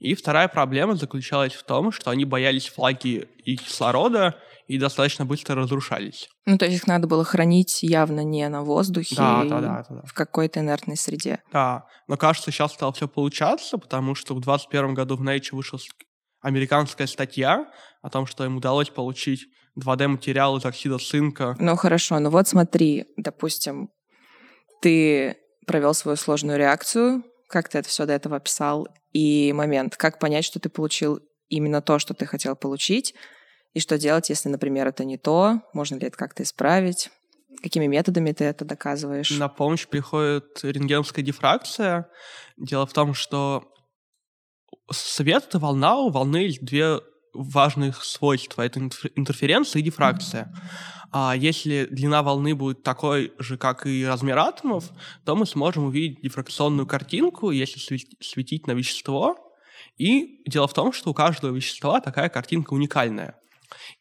И 0.00 0.14
вторая 0.16 0.48
проблема 0.48 0.96
заключалась 0.96 1.54
в 1.54 1.62
том, 1.62 1.92
что 1.92 2.10
они 2.10 2.24
боялись 2.24 2.68
флаги 2.68 3.28
и 3.44 3.56
кислорода 3.56 4.36
и 4.66 4.78
достаточно 4.78 5.24
быстро 5.24 5.54
разрушались. 5.54 6.28
Ну, 6.44 6.58
то 6.58 6.64
есть 6.64 6.78
их 6.78 6.86
надо 6.86 7.06
было 7.06 7.24
хранить 7.24 7.82
явно 7.82 8.20
не 8.20 8.48
на 8.48 8.62
воздухе, 8.62 9.14
да, 9.16 9.44
да, 9.44 9.60
да, 9.60 9.60
да, 9.60 9.86
да. 9.88 10.02
в 10.04 10.12
какой-то 10.12 10.60
инертной 10.60 10.96
среде. 10.96 11.40
Да, 11.52 11.86
но 12.08 12.16
кажется, 12.16 12.50
сейчас 12.50 12.72
стало 12.72 12.92
все 12.92 13.08
получаться, 13.08 13.78
потому 13.78 14.14
что 14.14 14.34
в 14.34 14.40
2021 14.40 14.94
году 14.94 15.16
в 15.16 15.22
Nature 15.22 15.54
вышла 15.56 15.78
американская 16.40 17.06
статья 17.06 17.66
о 18.02 18.10
том, 18.10 18.26
что 18.26 18.44
им 18.44 18.56
удалось 18.56 18.90
получить 18.90 19.46
2D-материал 19.78 20.56
из 20.56 20.64
оксида 20.64 20.98
цинка. 20.98 21.56
Ну 21.58 21.76
хорошо, 21.76 22.18
ну 22.18 22.30
вот 22.30 22.48
смотри, 22.48 23.06
допустим, 23.16 23.90
ты 24.80 25.36
провел 25.66 25.94
свою 25.94 26.16
сложную 26.16 26.58
реакцию, 26.58 27.24
как 27.48 27.68
ты 27.68 27.78
это 27.78 27.88
все 27.88 28.06
до 28.06 28.12
этого 28.14 28.36
описал, 28.36 28.88
и 29.12 29.52
момент, 29.52 29.96
как 29.96 30.18
понять, 30.18 30.44
что 30.44 30.58
ты 30.58 30.68
получил 30.68 31.20
именно 31.48 31.80
то, 31.80 31.98
что 31.98 32.14
ты 32.14 32.26
хотел 32.26 32.56
получить, 32.56 33.14
и 33.76 33.78
что 33.78 33.98
делать, 33.98 34.30
если, 34.30 34.48
например, 34.48 34.86
это 34.86 35.04
не 35.04 35.18
то, 35.18 35.60
можно 35.74 35.96
ли 35.96 36.06
это 36.06 36.16
как-то 36.16 36.42
исправить, 36.42 37.10
какими 37.62 37.86
методами 37.86 38.32
ты 38.32 38.44
это 38.44 38.64
доказываешь? 38.64 39.30
На 39.32 39.50
помощь 39.50 39.86
приходит 39.86 40.60
рентгеновская 40.62 41.22
дифракция. 41.22 42.08
Дело 42.56 42.86
в 42.86 42.94
том, 42.94 43.12
что 43.12 43.70
свет— 44.90 45.44
это 45.48 45.58
волна, 45.58 45.98
у 45.98 46.08
волны 46.08 46.38
есть 46.38 46.64
две 46.64 47.00
важных 47.34 48.02
свойства. 48.02 48.62
Это 48.62 48.80
интерференция 48.80 49.80
и 49.80 49.82
дифракция. 49.82 50.54
А 51.12 51.36
если 51.36 51.84
длина 51.84 52.22
волны 52.22 52.54
будет 52.54 52.82
такой 52.82 53.34
же, 53.38 53.58
как 53.58 53.86
и 53.86 54.06
размер 54.06 54.38
атомов, 54.38 54.90
то 55.26 55.36
мы 55.36 55.44
сможем 55.44 55.84
увидеть 55.84 56.22
дифракционную 56.22 56.86
картинку, 56.86 57.50
если 57.50 57.78
светить 58.22 58.66
на 58.66 58.72
вещество. 58.72 59.36
И 59.98 60.42
дело 60.46 60.66
в 60.66 60.72
том, 60.72 60.94
что 60.94 61.10
у 61.10 61.14
каждого 61.14 61.54
вещества 61.54 62.00
такая 62.00 62.30
картинка 62.30 62.72
уникальная. 62.72 63.38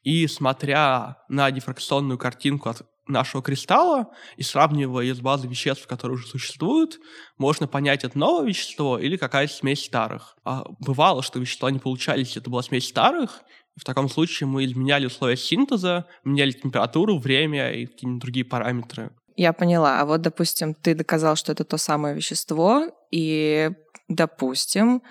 И 0.03 0.27
смотря 0.27 1.17
на 1.29 1.51
дифракционную 1.51 2.17
картинку 2.17 2.69
от 2.69 2.81
нашего 3.07 3.43
кристалла 3.43 4.12
и 4.36 4.43
сравнивая 4.43 5.13
с 5.13 5.19
базой 5.19 5.50
веществ, 5.50 5.86
которые 5.88 6.15
уже 6.15 6.27
существуют, 6.27 7.00
можно 7.38 7.67
понять, 7.67 8.03
это 8.03 8.17
новое 8.17 8.48
вещество 8.48 8.98
или 8.98 9.15
какая-то 9.15 9.53
смесь 9.53 9.86
старых. 9.86 10.36
А 10.43 10.65
бывало, 10.79 11.22
что 11.22 11.39
вещества 11.39 11.69
не 11.69 11.79
получались, 11.79 12.36
это 12.36 12.50
была 12.50 12.63
смесь 12.63 12.88
старых, 12.88 13.43
в 13.75 13.84
таком 13.84 14.10
случае 14.10 14.48
мы 14.48 14.65
изменяли 14.65 15.05
условия 15.07 15.36
синтеза, 15.36 16.05
меняли 16.24 16.51
температуру, 16.51 17.17
время 17.17 17.72
и 17.72 17.86
какие-нибудь 17.86 18.22
другие 18.22 18.45
параметры. 18.45 19.12
Я 19.36 19.51
поняла. 19.51 20.00
А 20.00 20.05
вот, 20.05 20.22
допустим, 20.22 20.74
ты 20.74 20.95
доказал, 20.95 21.36
что 21.36 21.51
это 21.51 21.65
то 21.65 21.77
самое 21.77 22.15
вещество, 22.15 22.88
и, 23.12 23.69
допустим, 24.07 25.01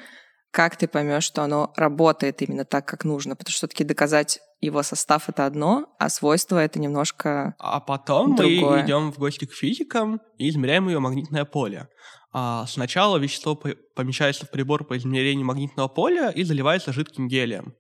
как 0.55 0.77
ты 0.77 0.87
поймешь, 0.87 1.25
что 1.25 1.43
оно 1.43 1.73
работает 1.75 2.41
именно 2.41 2.65
так, 2.65 2.87
как 2.87 3.05
нужно? 3.05 3.35
Потому 3.35 3.51
что 3.51 3.67
все-таки 3.67 3.83
доказать 3.83 4.39
его 4.61 4.85
состав 4.85 5.29
это 5.29 5.47
одно, 5.47 5.93
а 5.99 6.09
свойства 6.09 6.59
это 6.59 6.79
немножко 6.79 7.57
А 7.59 7.81
потом 7.81 8.37
другое. 8.37 8.83
мы 8.83 8.87
идем 8.87 9.13
в 9.13 9.19
гости 9.19 9.47
к 9.47 9.53
физикам 9.53 10.21
и 10.39 10.49
измеряем 10.49 10.89
ее 10.89 11.01
магнитное 11.01 11.45
поле. 11.45 11.89
А 12.33 12.67
сначала 12.67 13.19
вещество 13.19 13.61
помещается 13.97 14.47
в 14.47 14.51
прибор 14.53 14.85
по 14.85 14.97
измерению 14.97 15.45
магнитного 15.45 15.89
поля 15.89 16.31
и 16.31 16.45
заливается 16.45 16.93
жидким 16.93 17.27
гелием. 17.27 17.75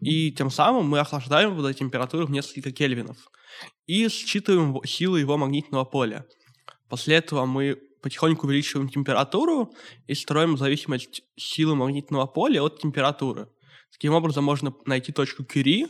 И 0.00 0.32
тем 0.32 0.50
самым 0.50 0.88
мы 0.88 0.98
охлаждаем 0.98 1.56
до 1.56 1.72
температуры 1.72 2.26
в 2.26 2.30
несколько 2.32 2.72
кельвинов 2.72 3.18
и 3.86 4.08
считываем 4.08 4.82
силу 4.84 5.14
его 5.14 5.36
магнитного 5.38 5.84
поля. 5.84 6.26
После 6.88 7.14
этого 7.14 7.46
мы 7.46 7.78
потихоньку 8.04 8.46
увеличиваем 8.46 8.90
температуру 8.90 9.72
и 10.06 10.14
строим 10.14 10.58
зависимость 10.58 11.22
силы 11.38 11.74
магнитного 11.74 12.26
поля 12.26 12.62
от 12.62 12.78
температуры. 12.78 13.48
Таким 13.92 14.12
образом 14.12 14.44
можно 14.44 14.74
найти 14.84 15.10
точку 15.10 15.42
Кюри, 15.42 15.86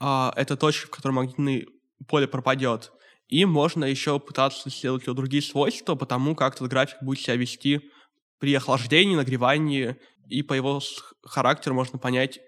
а, 0.00 0.32
это 0.34 0.56
точка, 0.56 0.88
в 0.88 0.90
которой 0.90 1.12
магнитное 1.12 1.66
поле 2.08 2.26
пропадет, 2.26 2.90
и 3.28 3.44
можно 3.44 3.84
еще 3.84 4.18
пытаться 4.18 4.68
исследовать 4.68 5.06
его 5.06 5.14
другие 5.14 5.40
свойства, 5.40 5.94
потому 5.94 6.34
как 6.34 6.56
этот 6.56 6.68
график 6.68 6.96
будет 7.00 7.20
себя 7.20 7.36
вести 7.36 7.80
при 8.40 8.52
охлаждении, 8.54 9.14
нагревании, 9.14 9.98
и 10.26 10.42
по 10.42 10.54
его 10.54 10.80
характеру 11.22 11.76
можно 11.76 12.00
понять, 12.00 12.40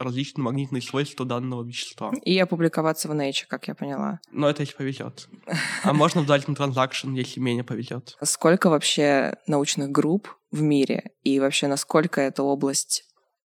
различные 0.00 0.44
магнитные 0.44 0.82
свойства 0.82 1.26
данного 1.26 1.64
вещества. 1.64 2.12
И 2.24 2.38
опубликоваться 2.38 3.08
в 3.08 3.12
Nature, 3.12 3.46
как 3.48 3.68
я 3.68 3.74
поняла. 3.74 4.20
Но 4.32 4.48
это 4.48 4.62
если 4.62 4.74
повезет. 4.74 5.28
А 5.82 5.92
можно 5.92 6.22
в 6.22 6.30
Dalton 6.30 6.56
Transaction, 6.56 7.14
если 7.14 7.40
менее 7.40 7.64
повезет. 7.64 8.16
Сколько 8.22 8.70
вообще 8.70 9.36
научных 9.46 9.90
групп 9.90 10.28
в 10.50 10.62
мире? 10.62 11.12
И 11.22 11.38
вообще, 11.38 11.68
насколько 11.68 12.20
эта 12.20 12.42
область 12.42 13.04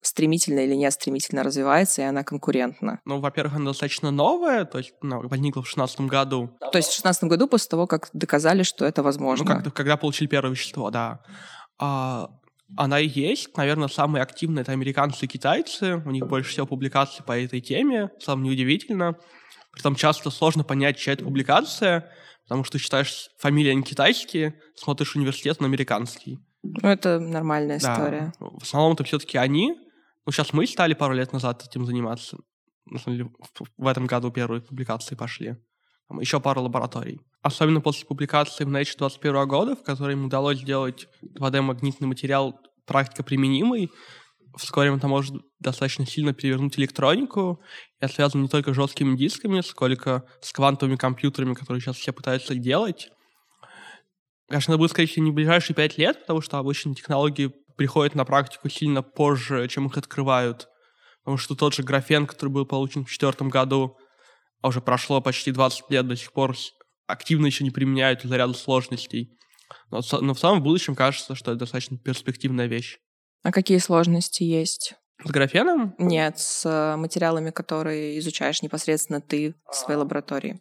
стремительно 0.00 0.61
или 0.61 0.75
не 0.75 0.88
стремительно 0.91 1.43
развивается, 1.43 2.03
и 2.03 2.05
она 2.05 2.23
конкурентна? 2.23 3.00
Ну, 3.05 3.21
во-первых, 3.21 3.57
она 3.57 3.67
достаточно 3.67 4.11
новая, 4.12 4.65
то 4.65 4.79
есть 4.79 4.93
она 5.03 5.19
возникла 5.19 5.62
в 5.62 5.65
2016 5.65 6.00
году. 6.03 6.50
То 6.61 6.79
есть 6.79 6.88
в 6.88 7.03
2016 7.03 7.25
году, 7.25 7.49
после 7.49 7.69
того, 7.69 7.87
как 7.87 8.09
доказали, 8.12 8.62
что 8.62 8.85
это 8.85 9.03
возможно? 9.03 9.57
Ну, 9.57 9.65
как, 9.65 9.75
когда 9.75 9.97
получили 9.97 10.29
первое 10.29 10.53
вещество, 10.53 10.91
да. 10.91 11.23
А, 11.79 12.31
она 12.77 13.01
и 13.01 13.07
есть. 13.07 13.57
Наверное, 13.57 13.89
самые 13.89 14.23
активные— 14.23 14.63
это 14.63 14.73
американцы 14.73 15.27
и 15.27 15.29
китайцы. 15.29 16.03
У 16.05 16.11
них 16.11 16.27
больше 16.27 16.51
всего 16.51 16.67
публикаций 16.67 17.25
по 17.25 17.39
этой 17.39 17.61
теме. 17.61 18.11
Самое 18.19 18.49
неудивительно. 18.49 19.17
Притом 19.73 19.95
часто 19.95 20.31
сложно 20.31 20.65
понять, 20.65 20.97
чья 20.99 21.13
это 21.13 21.25
публикация, 21.25 22.11
потому 22.45 22.65
что 22.65 22.79
считаешь 22.79 23.29
фамилии 23.39 23.73
не 23.73 23.83
китайские, 23.83 24.59
смотришь 24.75 25.15
университет, 25.17 25.59
он 25.61 25.67
американский. 25.67 26.39
Ну, 26.63 26.89
это 26.89 27.21
нормальная 27.21 27.77
история. 27.77 28.33
Да. 28.41 28.47
В 28.47 28.63
основном 28.63 28.95
это 28.95 29.05
все-таки 29.05 29.39
они. 29.39 29.75
Ну, 30.25 30.33
сейчас 30.33 30.53
мы 30.53 30.67
стали 30.67 30.95
пару 30.95 31.15
лет 31.15 31.33
назад 31.33 31.65
этим 31.65 31.85
заниматься. 31.85 32.39
На 32.87 32.99
самом 32.99 33.17
деле, 33.19 33.31
в 33.77 33.87
этом 33.87 34.07
году 34.07 34.31
первые 34.31 34.63
публикации 34.63 35.15
пошли. 35.15 35.57
Еще 36.21 36.41
пару 36.41 36.63
лабораторий. 36.63 37.21
Особенно 37.43 37.81
после 37.81 38.07
публикации 38.07 38.65
в 38.65 38.69
Nature 38.69 38.99
21 38.99 39.49
года, 39.49 39.77
в 39.77 39.83
которой 39.83 40.13
им 40.13 40.27
удалось 40.27 40.59
сделать 40.59 41.09
2D-магнитный 41.23 42.07
материал 42.07 42.59
практика 42.87 43.23
применимый, 43.23 43.91
вскоре 44.57 44.95
это 44.95 45.09
может 45.09 45.35
достаточно 45.61 46.07
сильно 46.07 46.33
перевернуть 46.33 46.79
электронику. 46.79 47.61
Это 48.01 48.13
связано 48.13 48.43
не 48.43 48.49
только 48.49 48.73
с 48.73 48.77
жесткими 48.77 49.17
дисками, 49.17 49.61
сколько 49.61 50.25
с 50.41 50.53
квантовыми 50.53 50.97
компьютерами, 50.97 51.55
которые 51.55 51.81
сейчас 51.81 51.97
все 51.97 52.13
пытаются 52.13 52.55
делать. 52.55 53.11
Конечно, 54.49 54.73
это 54.73 54.79
будет, 54.79 54.93
скорее 54.93 55.09
всего, 55.09 55.25
не 55.25 55.33
в 55.33 55.35
ближайшие 55.35 55.75
пять 55.75 55.99
лет, 55.99 56.21
потому 56.21 56.41
что 56.41 56.59
обычно 56.59 56.95
технологии 56.95 57.53
приходят 57.77 58.15
на 58.15 58.25
практику 58.25 58.69
сильно 58.69 59.03
позже, 59.03 59.69
чем 59.69 59.87
их 59.87 59.97
открывают. 59.97 60.69
Потому 61.25 61.37
что 61.37 61.57
тот 61.57 61.75
же 61.75 61.83
графен, 61.83 62.27
который 62.27 62.51
был 62.51 62.65
получен 62.65 63.05
в 63.05 63.11
четвертом 63.11 63.49
году, 63.49 63.97
а 64.63 64.69
уже 64.69 64.81
прошло 64.81 65.21
почти 65.21 65.53
20 65.53 65.91
лет, 65.91 66.07
до 66.07 66.17
сих 66.17 66.33
пор 66.33 66.57
активно 67.07 67.47
еще 67.47 67.65
не 67.65 67.71
применяют 67.71 68.25
из-за 68.25 68.37
ряда 68.37 68.55
сложностей. 68.55 69.39
Но, 69.91 70.01
но 70.21 70.35
в 70.35 70.39
самом 70.39 70.63
будущем 70.63 70.95
кажется, 70.95 71.35
что 71.35 71.53
это 71.53 71.61
достаточно 71.61 71.99
перспективная 71.99 72.67
вещь. 72.67 72.99
А 73.43 73.53
какие 73.53 73.79
сложности 73.79 74.43
есть? 74.43 74.95
С 75.25 75.31
графеном? 75.31 75.95
Нет, 75.99 76.39
с 76.39 76.67
э, 76.67 76.97
материалами, 76.97 77.51
которые 77.51 78.19
изучаешь 78.19 78.63
непосредственно 78.63 79.21
ты 79.21 79.55
в 79.71 79.75
своей 79.75 79.99
лаборатории. 79.99 80.61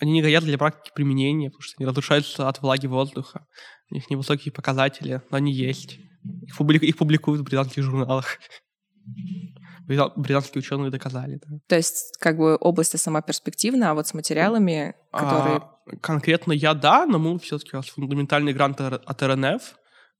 Они 0.00 0.12
не 0.12 0.22
годятся 0.22 0.46
для 0.46 0.58
практики 0.58 0.92
применения, 0.94 1.50
потому 1.50 1.62
что 1.62 1.74
они 1.78 1.86
разрушаются 1.86 2.48
от 2.48 2.62
влаги 2.62 2.86
воздуха. 2.86 3.46
У 3.90 3.94
них 3.94 4.08
невысокие 4.10 4.52
показатели, 4.52 5.22
но 5.30 5.36
они 5.36 5.52
есть. 5.52 5.98
Их, 6.42 6.56
публику... 6.56 6.84
их 6.84 6.96
публикуют 6.96 7.40
в 7.40 7.44
британских 7.44 7.82
журналах. 7.82 8.38
Британские 9.88 10.60
ученые 10.60 10.90
доказали. 10.90 11.40
Да. 11.44 11.58
То 11.66 11.76
есть, 11.76 12.16
как 12.20 12.36
бы 12.36 12.56
область 12.56 12.98
сама 12.98 13.22
перспективна, 13.22 13.90
а 13.90 13.94
вот 13.94 14.06
с 14.06 14.14
материалами, 14.14 14.94
которые... 15.10 15.56
А, 15.56 15.96
конкретно 16.00 16.52
я 16.52 16.74
да, 16.74 17.06
но 17.06 17.18
мы 17.18 17.38
все-таки 17.38 17.70
у 17.72 17.76
нас 17.76 17.88
фундаментальный 17.88 18.52
грант 18.52 18.80
от 18.80 19.22
РНФ. 19.22 19.62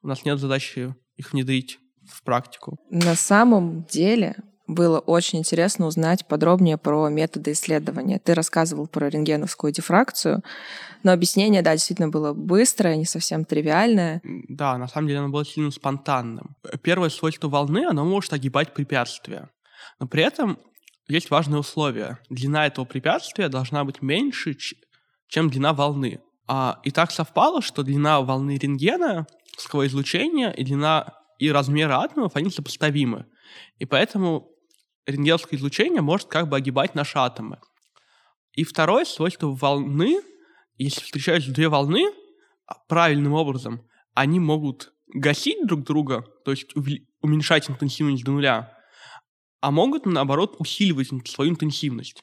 У 0.03 0.09
нас 0.09 0.25
нет 0.25 0.39
задачи 0.39 0.95
их 1.17 1.33
внедрить 1.33 1.79
в 2.11 2.23
практику. 2.23 2.79
На 2.91 3.15
самом 3.15 3.85
деле 3.85 4.37
было 4.69 4.99
очень 4.99 5.39
интересно 5.39 5.87
узнать 5.87 6.27
подробнее 6.27 6.77
про 6.77 7.09
методы 7.09 7.53
исследования. 7.53 8.21
Ты 8.23 8.35
рассказывал 8.35 8.87
про 8.87 9.09
рентгеновскую 9.09 9.73
дифракцию, 9.73 10.43
но 11.03 11.13
объяснение, 11.13 11.63
да, 11.63 11.73
действительно 11.73 12.11
было 12.11 12.35
быстрое, 12.35 12.97
не 12.97 13.07
совсем 13.07 13.45
тривиальное. 13.45 14.21
Да, 14.49 14.77
на 14.77 14.87
самом 14.87 15.09
деле 15.09 15.21
оно 15.21 15.31
было 15.31 15.45
сильно 15.45 15.71
спонтанным. 15.71 16.55
Первое 16.83 17.09
свойство 17.09 17.49
волны, 17.49 17.87
оно 17.87 18.05
может 18.05 18.33
огибать 18.35 18.75
препятствия. 18.75 19.49
Но 19.99 20.07
при 20.07 20.23
этом 20.23 20.59
есть 21.09 21.30
важное 21.30 21.59
условие. 21.61 22.18
Длина 22.28 22.66
этого 22.66 22.85
препятствия 22.85 23.49
должна 23.49 23.85
быть 23.85 24.02
меньше, 24.02 24.57
чем 25.28 25.50
длина 25.50 25.73
волны. 25.73 26.21
А, 26.47 26.80
и 26.85 26.90
так 26.90 27.11
совпало, 27.11 27.62
что 27.62 27.83
длина 27.83 28.21
волны 28.21 28.57
рентгена, 28.57 29.26
излучения 29.57 30.50
и 30.50 30.64
длина 30.64 31.14
и 31.38 31.50
размеры 31.50 31.92
атомов, 31.92 32.37
они 32.37 32.50
сопоставимы. 32.50 33.26
И 33.78 33.87
поэтому 33.87 34.50
рентгеновское 35.07 35.59
излучение 35.59 36.02
может 36.02 36.28
как 36.28 36.49
бы 36.49 36.57
огибать 36.57 36.95
наши 36.95 37.18
атомы. 37.18 37.59
И 38.52 38.64
второе 38.64 39.04
свойство 39.04 39.49
волны, 39.49 40.21
если 40.76 41.00
встречаются 41.00 41.52
две 41.52 41.68
волны 41.68 42.12
а, 42.66 42.75
правильным 42.88 43.33
образом, 43.33 43.87
они 44.14 44.40
могут 44.40 44.92
гасить 45.14 45.66
друг 45.66 45.85
друга, 45.85 46.25
то 46.45 46.50
есть 46.50 46.75
уменьшать 47.21 47.71
интенсивность 47.71 48.25
до 48.25 48.33
нуля, 48.33 48.78
а 49.61 49.71
могут, 49.71 50.07
наоборот, 50.07 50.57
усиливать 50.59 51.09
свою 51.29 51.50
интенсивность. 51.50 52.23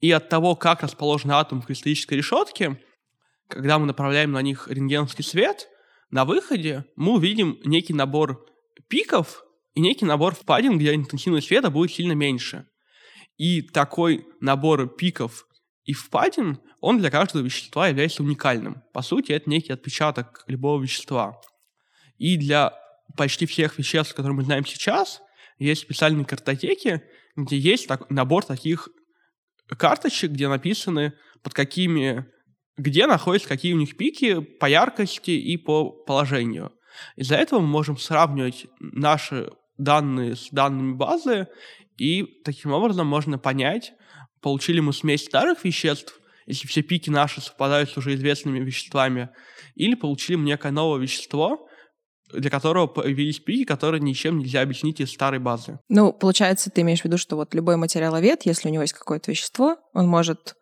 И 0.00 0.10
от 0.10 0.28
того, 0.28 0.56
как 0.56 0.82
расположен 0.82 1.30
атом 1.30 1.62
в 1.62 1.66
кристаллической 1.66 2.18
решетке, 2.18 2.80
когда 3.48 3.78
мы 3.78 3.86
направляем 3.86 4.32
на 4.32 4.42
них 4.42 4.68
рентгеновский 4.68 5.24
свет, 5.24 5.68
на 6.10 6.24
выходе 6.24 6.84
мы 6.96 7.14
увидим 7.14 7.58
некий 7.64 7.94
набор 7.94 8.44
пиков, 8.88 9.44
и 9.74 9.80
некий 9.80 10.04
набор 10.04 10.34
впадин, 10.34 10.78
где 10.78 10.94
интенсивность 10.94 11.46
света 11.46 11.70
будет 11.70 11.92
сильно 11.92 12.12
меньше. 12.12 12.66
И 13.36 13.62
такой 13.62 14.26
набор 14.40 14.88
пиков 14.88 15.46
и 15.84 15.92
впадин, 15.92 16.60
он 16.80 16.98
для 16.98 17.10
каждого 17.10 17.42
вещества 17.42 17.88
является 17.88 18.22
уникальным. 18.22 18.82
По 18.92 19.02
сути, 19.02 19.32
это 19.32 19.48
некий 19.48 19.72
отпечаток 19.72 20.44
любого 20.46 20.82
вещества. 20.82 21.40
И 22.18 22.36
для 22.36 22.74
почти 23.16 23.46
всех 23.46 23.78
веществ, 23.78 24.14
которые 24.14 24.36
мы 24.36 24.44
знаем 24.44 24.66
сейчас, 24.66 25.22
есть 25.60 25.82
специальные 25.82 26.24
картотеки, 26.24 27.02
где 27.36 27.56
есть 27.56 27.86
так, 27.86 28.10
набор 28.10 28.44
таких 28.44 28.88
карточек, 29.68 30.32
где 30.32 30.48
написаны, 30.48 31.12
под 31.42 31.54
какими, 31.54 32.26
где 32.76 33.06
находятся 33.06 33.48
какие 33.48 33.74
у 33.74 33.78
них 33.78 33.96
пики 33.96 34.40
по 34.40 34.66
яркости 34.66 35.30
и 35.30 35.56
по 35.56 35.90
положению. 35.90 36.72
Из-за 37.16 37.36
этого 37.36 37.60
мы 37.60 37.68
можем 37.68 37.96
сравнивать 37.98 38.66
наши 38.80 39.50
данные 39.78 40.34
с 40.34 40.48
данными 40.50 40.94
базы, 40.94 41.46
и 41.96 42.24
таким 42.44 42.72
образом 42.72 43.06
можно 43.06 43.38
понять, 43.38 43.92
получили 44.40 44.80
мы 44.80 44.92
смесь 44.92 45.24
старых 45.24 45.64
веществ, 45.64 46.18
если 46.46 46.66
все 46.66 46.82
пики 46.82 47.10
наши 47.10 47.40
совпадают 47.40 47.90
с 47.90 47.96
уже 47.96 48.14
известными 48.14 48.58
веществами, 48.60 49.28
или 49.74 49.94
получили 49.94 50.36
мы 50.36 50.46
некое 50.46 50.72
новое 50.72 51.00
вещество, 51.00 51.68
для 52.32 52.50
которого 52.50 52.86
появились 52.86 53.40
пики, 53.40 53.64
которые 53.64 54.00
ничем 54.00 54.38
нельзя 54.38 54.62
объяснить 54.62 55.00
из 55.00 55.10
старой 55.10 55.38
базы. 55.38 55.78
Ну, 55.88 56.12
получается, 56.12 56.70
ты 56.70 56.82
имеешь 56.82 57.02
в 57.02 57.04
виду, 57.04 57.18
что 57.18 57.36
вот 57.36 57.54
любой 57.54 57.76
материаловед, 57.76 58.42
если 58.44 58.68
у 58.68 58.72
него 58.72 58.82
есть 58.82 58.94
какое-то 58.94 59.30
вещество, 59.30 59.76
он 59.92 60.06
может 60.06 60.54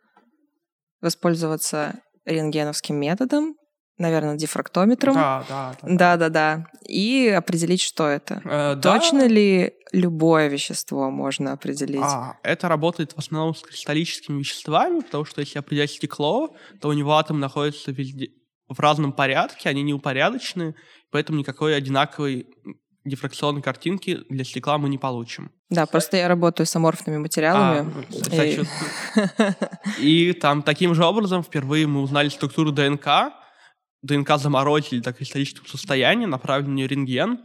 воспользоваться 1.01 2.01
рентгеновским 2.25 2.97
методом, 2.97 3.55
наверное, 3.99 4.37
дифрактометром. 4.37 5.15
Да, 5.15 5.45
да, 5.49 5.75
да. 5.83 5.89
Да, 5.89 6.17
да, 6.17 6.29
да. 6.29 6.67
И 6.87 7.29
определить, 7.29 7.83
что 7.83 8.07
это. 8.07 8.41
Э, 8.45 8.81
Точно 8.81 9.21
да. 9.21 9.27
ли 9.27 9.73
любое 9.93 10.49
вещество 10.49 11.11
можно 11.11 11.53
определить? 11.53 12.01
А, 12.03 12.37
это 12.43 12.69
работает 12.69 13.13
в 13.13 13.19
основном 13.19 13.55
с 13.55 13.63
кристаллическими 13.63 14.39
веществами, 14.39 15.01
потому 15.01 15.25
что 15.25 15.41
если 15.41 15.59
определять 15.59 15.91
стекло, 15.91 16.55
то 16.81 16.89
у 16.89 16.93
него 16.93 17.15
атом 17.17 17.41
находится 17.41 17.91
везде 17.91 18.31
в 18.69 18.81
разном 18.81 19.13
порядке, 19.13 19.69
они 19.69 19.83
неупорядочены, 19.83 20.75
поэтому 21.11 21.39
никакой 21.39 21.77
одинаковой 21.77 22.47
дифракционной 23.05 23.63
картинки 23.63 24.21
для 24.29 24.45
стекла 24.45 24.79
мы 24.79 24.89
не 24.89 24.99
получим. 24.99 25.51
Да, 25.71 25.87
просто 25.87 26.17
я 26.17 26.29
работаю 26.29 26.67
с 26.67 26.77
аморфными 26.77 27.19
материалами. 27.19 27.93
А, 28.33 28.45
и... 30.01 30.29
и 30.29 30.33
там 30.33 30.63
таким 30.63 30.95
же 30.95 31.05
образом 31.05 31.43
впервые 31.43 31.87
мы 31.87 32.03
узнали 32.03 32.29
структуру 32.29 32.73
ДНК, 32.73 33.33
ДНК 34.03 34.39
заморозили 34.39 35.01
до 35.01 35.13
кристаллического 35.13 35.67
состояния, 35.67 36.27
направили 36.27 36.69
на 36.69 36.75
нее 36.75 36.87
рентген 36.87 37.41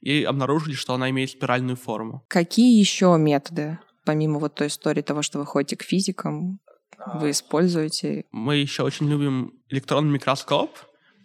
и 0.00 0.22
обнаружили, 0.22 0.74
что 0.74 0.94
она 0.94 1.10
имеет 1.10 1.30
спиральную 1.30 1.76
форму. 1.76 2.24
Какие 2.28 2.78
еще 2.78 3.16
методы, 3.18 3.78
помимо 4.04 4.38
вот 4.38 4.54
той 4.54 4.68
истории 4.68 5.02
того, 5.02 5.22
что 5.22 5.38
вы 5.38 5.46
ходите 5.46 5.76
к 5.76 5.82
физикам, 5.82 6.60
вы 7.06 7.30
используете? 7.30 8.24
Мы 8.32 8.56
еще 8.56 8.82
очень 8.82 9.08
любим 9.08 9.54
электронный 9.68 10.12
микроскоп, 10.12 10.76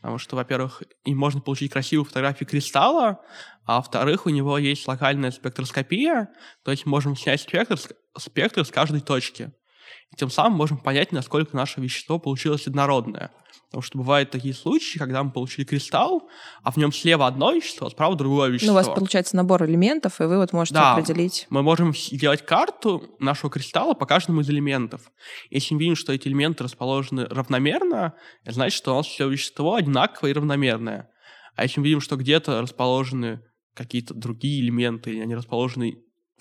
потому 0.02 0.18
что, 0.18 0.36
во-первых, 0.36 0.84
им 1.06 1.18
можно 1.18 1.42
получить 1.42 1.72
красивую 1.72 2.06
фотографию 2.06 2.48
кристалла, 2.48 3.22
а 3.66 3.78
во-вторых, 3.78 4.26
у 4.26 4.30
него 4.30 4.58
есть 4.58 4.88
локальная 4.88 5.32
спектроскопия, 5.32 6.30
то 6.64 6.72
есть 6.72 6.86
можем 6.86 7.16
снять 7.16 7.42
спектр, 7.42 7.78
спектр 8.18 8.66
с 8.66 8.72
каждой 8.72 9.02
точки. 9.02 9.54
И 10.12 10.16
тем 10.16 10.30
самым 10.30 10.58
можем 10.58 10.78
понять, 10.78 11.12
насколько 11.12 11.56
наше 11.56 11.82
вещество 11.82 12.20
получилось 12.20 12.68
однородное. 12.68 13.32
Потому 13.74 13.82
что 13.82 13.98
бывают 13.98 14.30
такие 14.30 14.54
случаи, 14.54 15.00
когда 15.00 15.24
мы 15.24 15.32
получили 15.32 15.66
кристалл, 15.66 16.30
а 16.62 16.72
в 16.72 16.78
нем 16.78 16.94
слева 16.94 17.26
одно 17.26 17.54
вещество, 17.54 17.88
а 17.88 17.90
справа 17.90 18.16
другое 18.16 18.52
вещество. 18.52 18.72
Ну, 18.72 18.80
у 18.80 18.84
вас 18.84 18.96
получается 18.96 19.36
набор 19.36 19.66
элементов, 19.66 20.22
и 20.22 20.26
вы 20.26 20.38
вот 20.38 20.54
можете 20.54 20.76
да, 20.76 20.94
определить. 20.94 21.48
Мы 21.50 21.64
можем 21.64 21.92
сделать 21.96 22.46
карту 22.46 23.04
нашего 23.18 23.50
кристалла 23.50 23.96
по 23.96 24.06
каждому 24.06 24.42
из 24.42 24.50
элементов. 24.52 25.12
Если 25.50 25.74
мы 25.74 25.80
видим, 25.80 25.96
что 25.96 26.14
эти 26.14 26.28
элементы 26.28 26.64
расположены 26.64 27.26
равномерно, 27.26 28.14
это 28.44 28.54
значит, 28.54 28.78
что 28.78 28.94
у 28.94 28.98
нас 28.98 29.08
все 29.08 29.28
вещество 29.28 29.74
одинаковое 29.74 30.30
и 30.30 30.34
равномерное. 30.36 31.10
А 31.56 31.64
если 31.64 31.80
мы 31.80 31.88
видим, 31.88 32.00
что 32.00 32.16
где-то 32.16 32.62
расположены 32.62 33.40
какие-то 33.74 34.14
другие 34.14 34.62
элементы, 34.62 35.20
они 35.20 35.34
расположены 35.34 35.98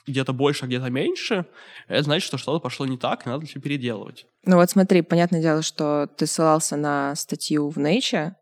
где-то 0.06 0.32
больше, 0.32 0.64
а 0.64 0.68
где-то 0.68 0.90
меньше, 0.90 1.46
это 1.88 2.02
значит, 2.02 2.26
что 2.26 2.38
что-то 2.38 2.60
пошло 2.60 2.86
не 2.86 2.98
так, 2.98 3.26
и 3.26 3.28
надо 3.28 3.46
все 3.46 3.60
переделывать. 3.60 4.26
Ну 4.44 4.56
вот 4.56 4.70
смотри, 4.70 5.02
понятное 5.02 5.40
дело, 5.40 5.62
что 5.62 6.08
ты 6.16 6.26
ссылался 6.26 6.76
на 6.76 7.14
статью 7.14 7.68
в 7.68 7.78
Nature, 7.78 8.32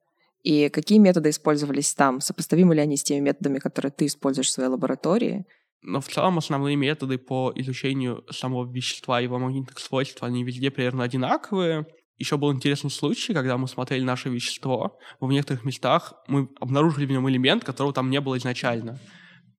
и 0.43 0.71
какие 0.71 0.99
методы 0.99 1.31
использовались 1.31 1.95
там? 1.95 2.21
Сопоставимы 2.21 2.75
ли 2.75 2.81
они 2.81 2.97
с 2.97 3.03
теми 3.03 3.21
методами, 3.21 3.59
которые 3.59 3.93
ты 3.93 4.07
используешь 4.07 4.49
в 4.49 4.53
своей 4.53 4.71
лаборатории? 4.71 5.45
Но 5.83 6.01
в 6.01 6.09
целом 6.09 6.39
основные 6.39 6.77
методы 6.77 7.19
по 7.19 7.53
изучению 7.57 8.25
самого 8.31 8.71
вещества 8.71 9.21
и 9.21 9.25
его 9.25 9.39
магнитных 9.39 9.79
свойств, 9.79 10.23
они 10.23 10.45
везде 10.45 10.71
примерно 10.71 11.05
одинаковые. 11.05 11.87
Еще 12.19 12.37
был 12.37 12.53
интересный 12.53 12.91
случай, 12.91 13.33
когда 13.33 13.57
мы 13.57 13.67
смотрели 13.67 14.03
наше 14.03 14.29
вещество, 14.29 14.99
в 15.21 15.31
некоторых 15.31 15.65
местах 15.65 16.15
мы 16.27 16.49
обнаружили 16.61 17.07
в 17.07 17.11
нем 17.11 17.29
элемент, 17.31 17.65
которого 17.65 17.95
там 17.95 18.11
не 18.11 18.21
было 18.21 18.37
изначально. 18.37 18.99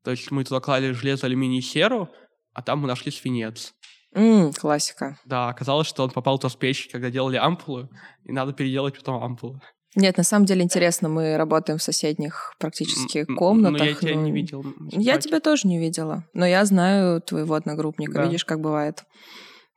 То 0.04 0.12
есть 0.12 0.32
мы 0.32 0.44
туда 0.44 0.60
клали 0.60 0.92
железо, 0.92 1.28
алюминий 1.28 1.60
и 1.60 1.62
серу, 1.62 2.10
а 2.54 2.62
там 2.62 2.80
мы 2.80 2.88
нашли 2.88 3.12
свинец. 3.12 3.74
М, 4.14 4.52
классика. 4.54 5.18
Да, 5.26 5.50
оказалось, 5.50 5.88
что 5.88 6.04
он 6.04 6.10
попал 6.10 6.38
туда 6.38 6.50
с 6.50 6.56
печи, 6.56 6.90
когда 6.90 7.10
делали 7.10 7.38
ампулы, 7.38 7.90
и 8.26 8.32
надо 8.32 8.54
переделать 8.54 8.96
потом 8.98 9.24
ампулы. 9.24 9.62
Нет, 9.96 10.18
на 10.18 10.24
самом 10.24 10.46
деле 10.46 10.64
интересно, 10.64 11.10
мы 11.10 11.36
работаем 11.36 11.78
в 11.78 11.84
соседних 11.84 12.54
практически 12.60 13.26
комнатах. 13.26 13.80
Но 13.80 13.86
я 13.86 13.94
тебя 13.94 14.16
ну, 14.16 14.22
не 14.22 14.32
видел. 14.32 14.66
Я 14.92 15.18
тебя 15.18 15.42
тоже 15.42 15.68
не 15.68 15.80
видела, 15.80 16.26
но 16.34 16.46
я 16.46 16.64
знаю 16.64 17.22
твоего 17.22 17.56
одногруппника, 17.56 18.14
Да. 18.14 18.24
видишь, 18.26 18.46
как 18.46 18.62
бывает. 18.62 19.04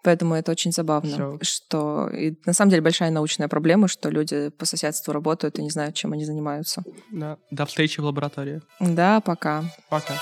Поэтому 0.05 0.35
это 0.35 0.53
очень 0.53 0.71
забавно, 0.71 1.11
Всё. 1.11 1.39
что 1.41 2.09
и 2.11 2.35
на 2.45 2.53
самом 2.53 2.71
деле 2.71 2.83
большая 2.83 3.11
научная 3.11 3.49
проблема, 3.49 3.89
что 3.89 4.11
люди 4.11 4.51
по 4.51 4.67
соседству 4.67 5.13
работают 5.13 5.59
и 5.59 5.63
не 5.63 5.71
знают, 5.71 5.95
чем 5.95 6.13
они 6.13 6.27
занимаются. 6.27 6.85
Да. 7.11 7.39
До 7.51 7.65
встречи 7.65 8.01
в 8.01 8.05
лаборатории. 8.05 8.61
Да, 8.81 9.21
пока. 9.21 9.65
Пока. 9.89 10.15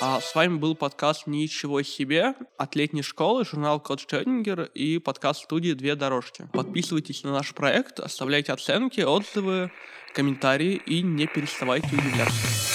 А 0.00 0.20
с 0.20 0.34
вами 0.34 0.56
был 0.56 0.74
подкаст 0.76 1.26
«Ничего 1.26 1.82
себе» 1.82 2.34
от 2.56 2.76
летней 2.76 3.02
школы, 3.02 3.44
журнал 3.44 3.80
Код 3.80 4.00
Штрёдингер 4.00 4.70
и 4.72 4.98
подкаст 4.98 5.42
студии 5.42 5.72
«Две 5.72 5.96
дорожки». 5.96 6.48
Подписывайтесь 6.52 7.24
на 7.24 7.32
наш 7.32 7.52
проект, 7.52 7.98
оставляйте 7.98 8.52
оценки, 8.52 9.00
отзывы, 9.00 9.72
комментарии 10.14 10.80
и 10.86 11.02
не 11.02 11.26
переставайте 11.26 11.88
удивляться. 11.88 12.67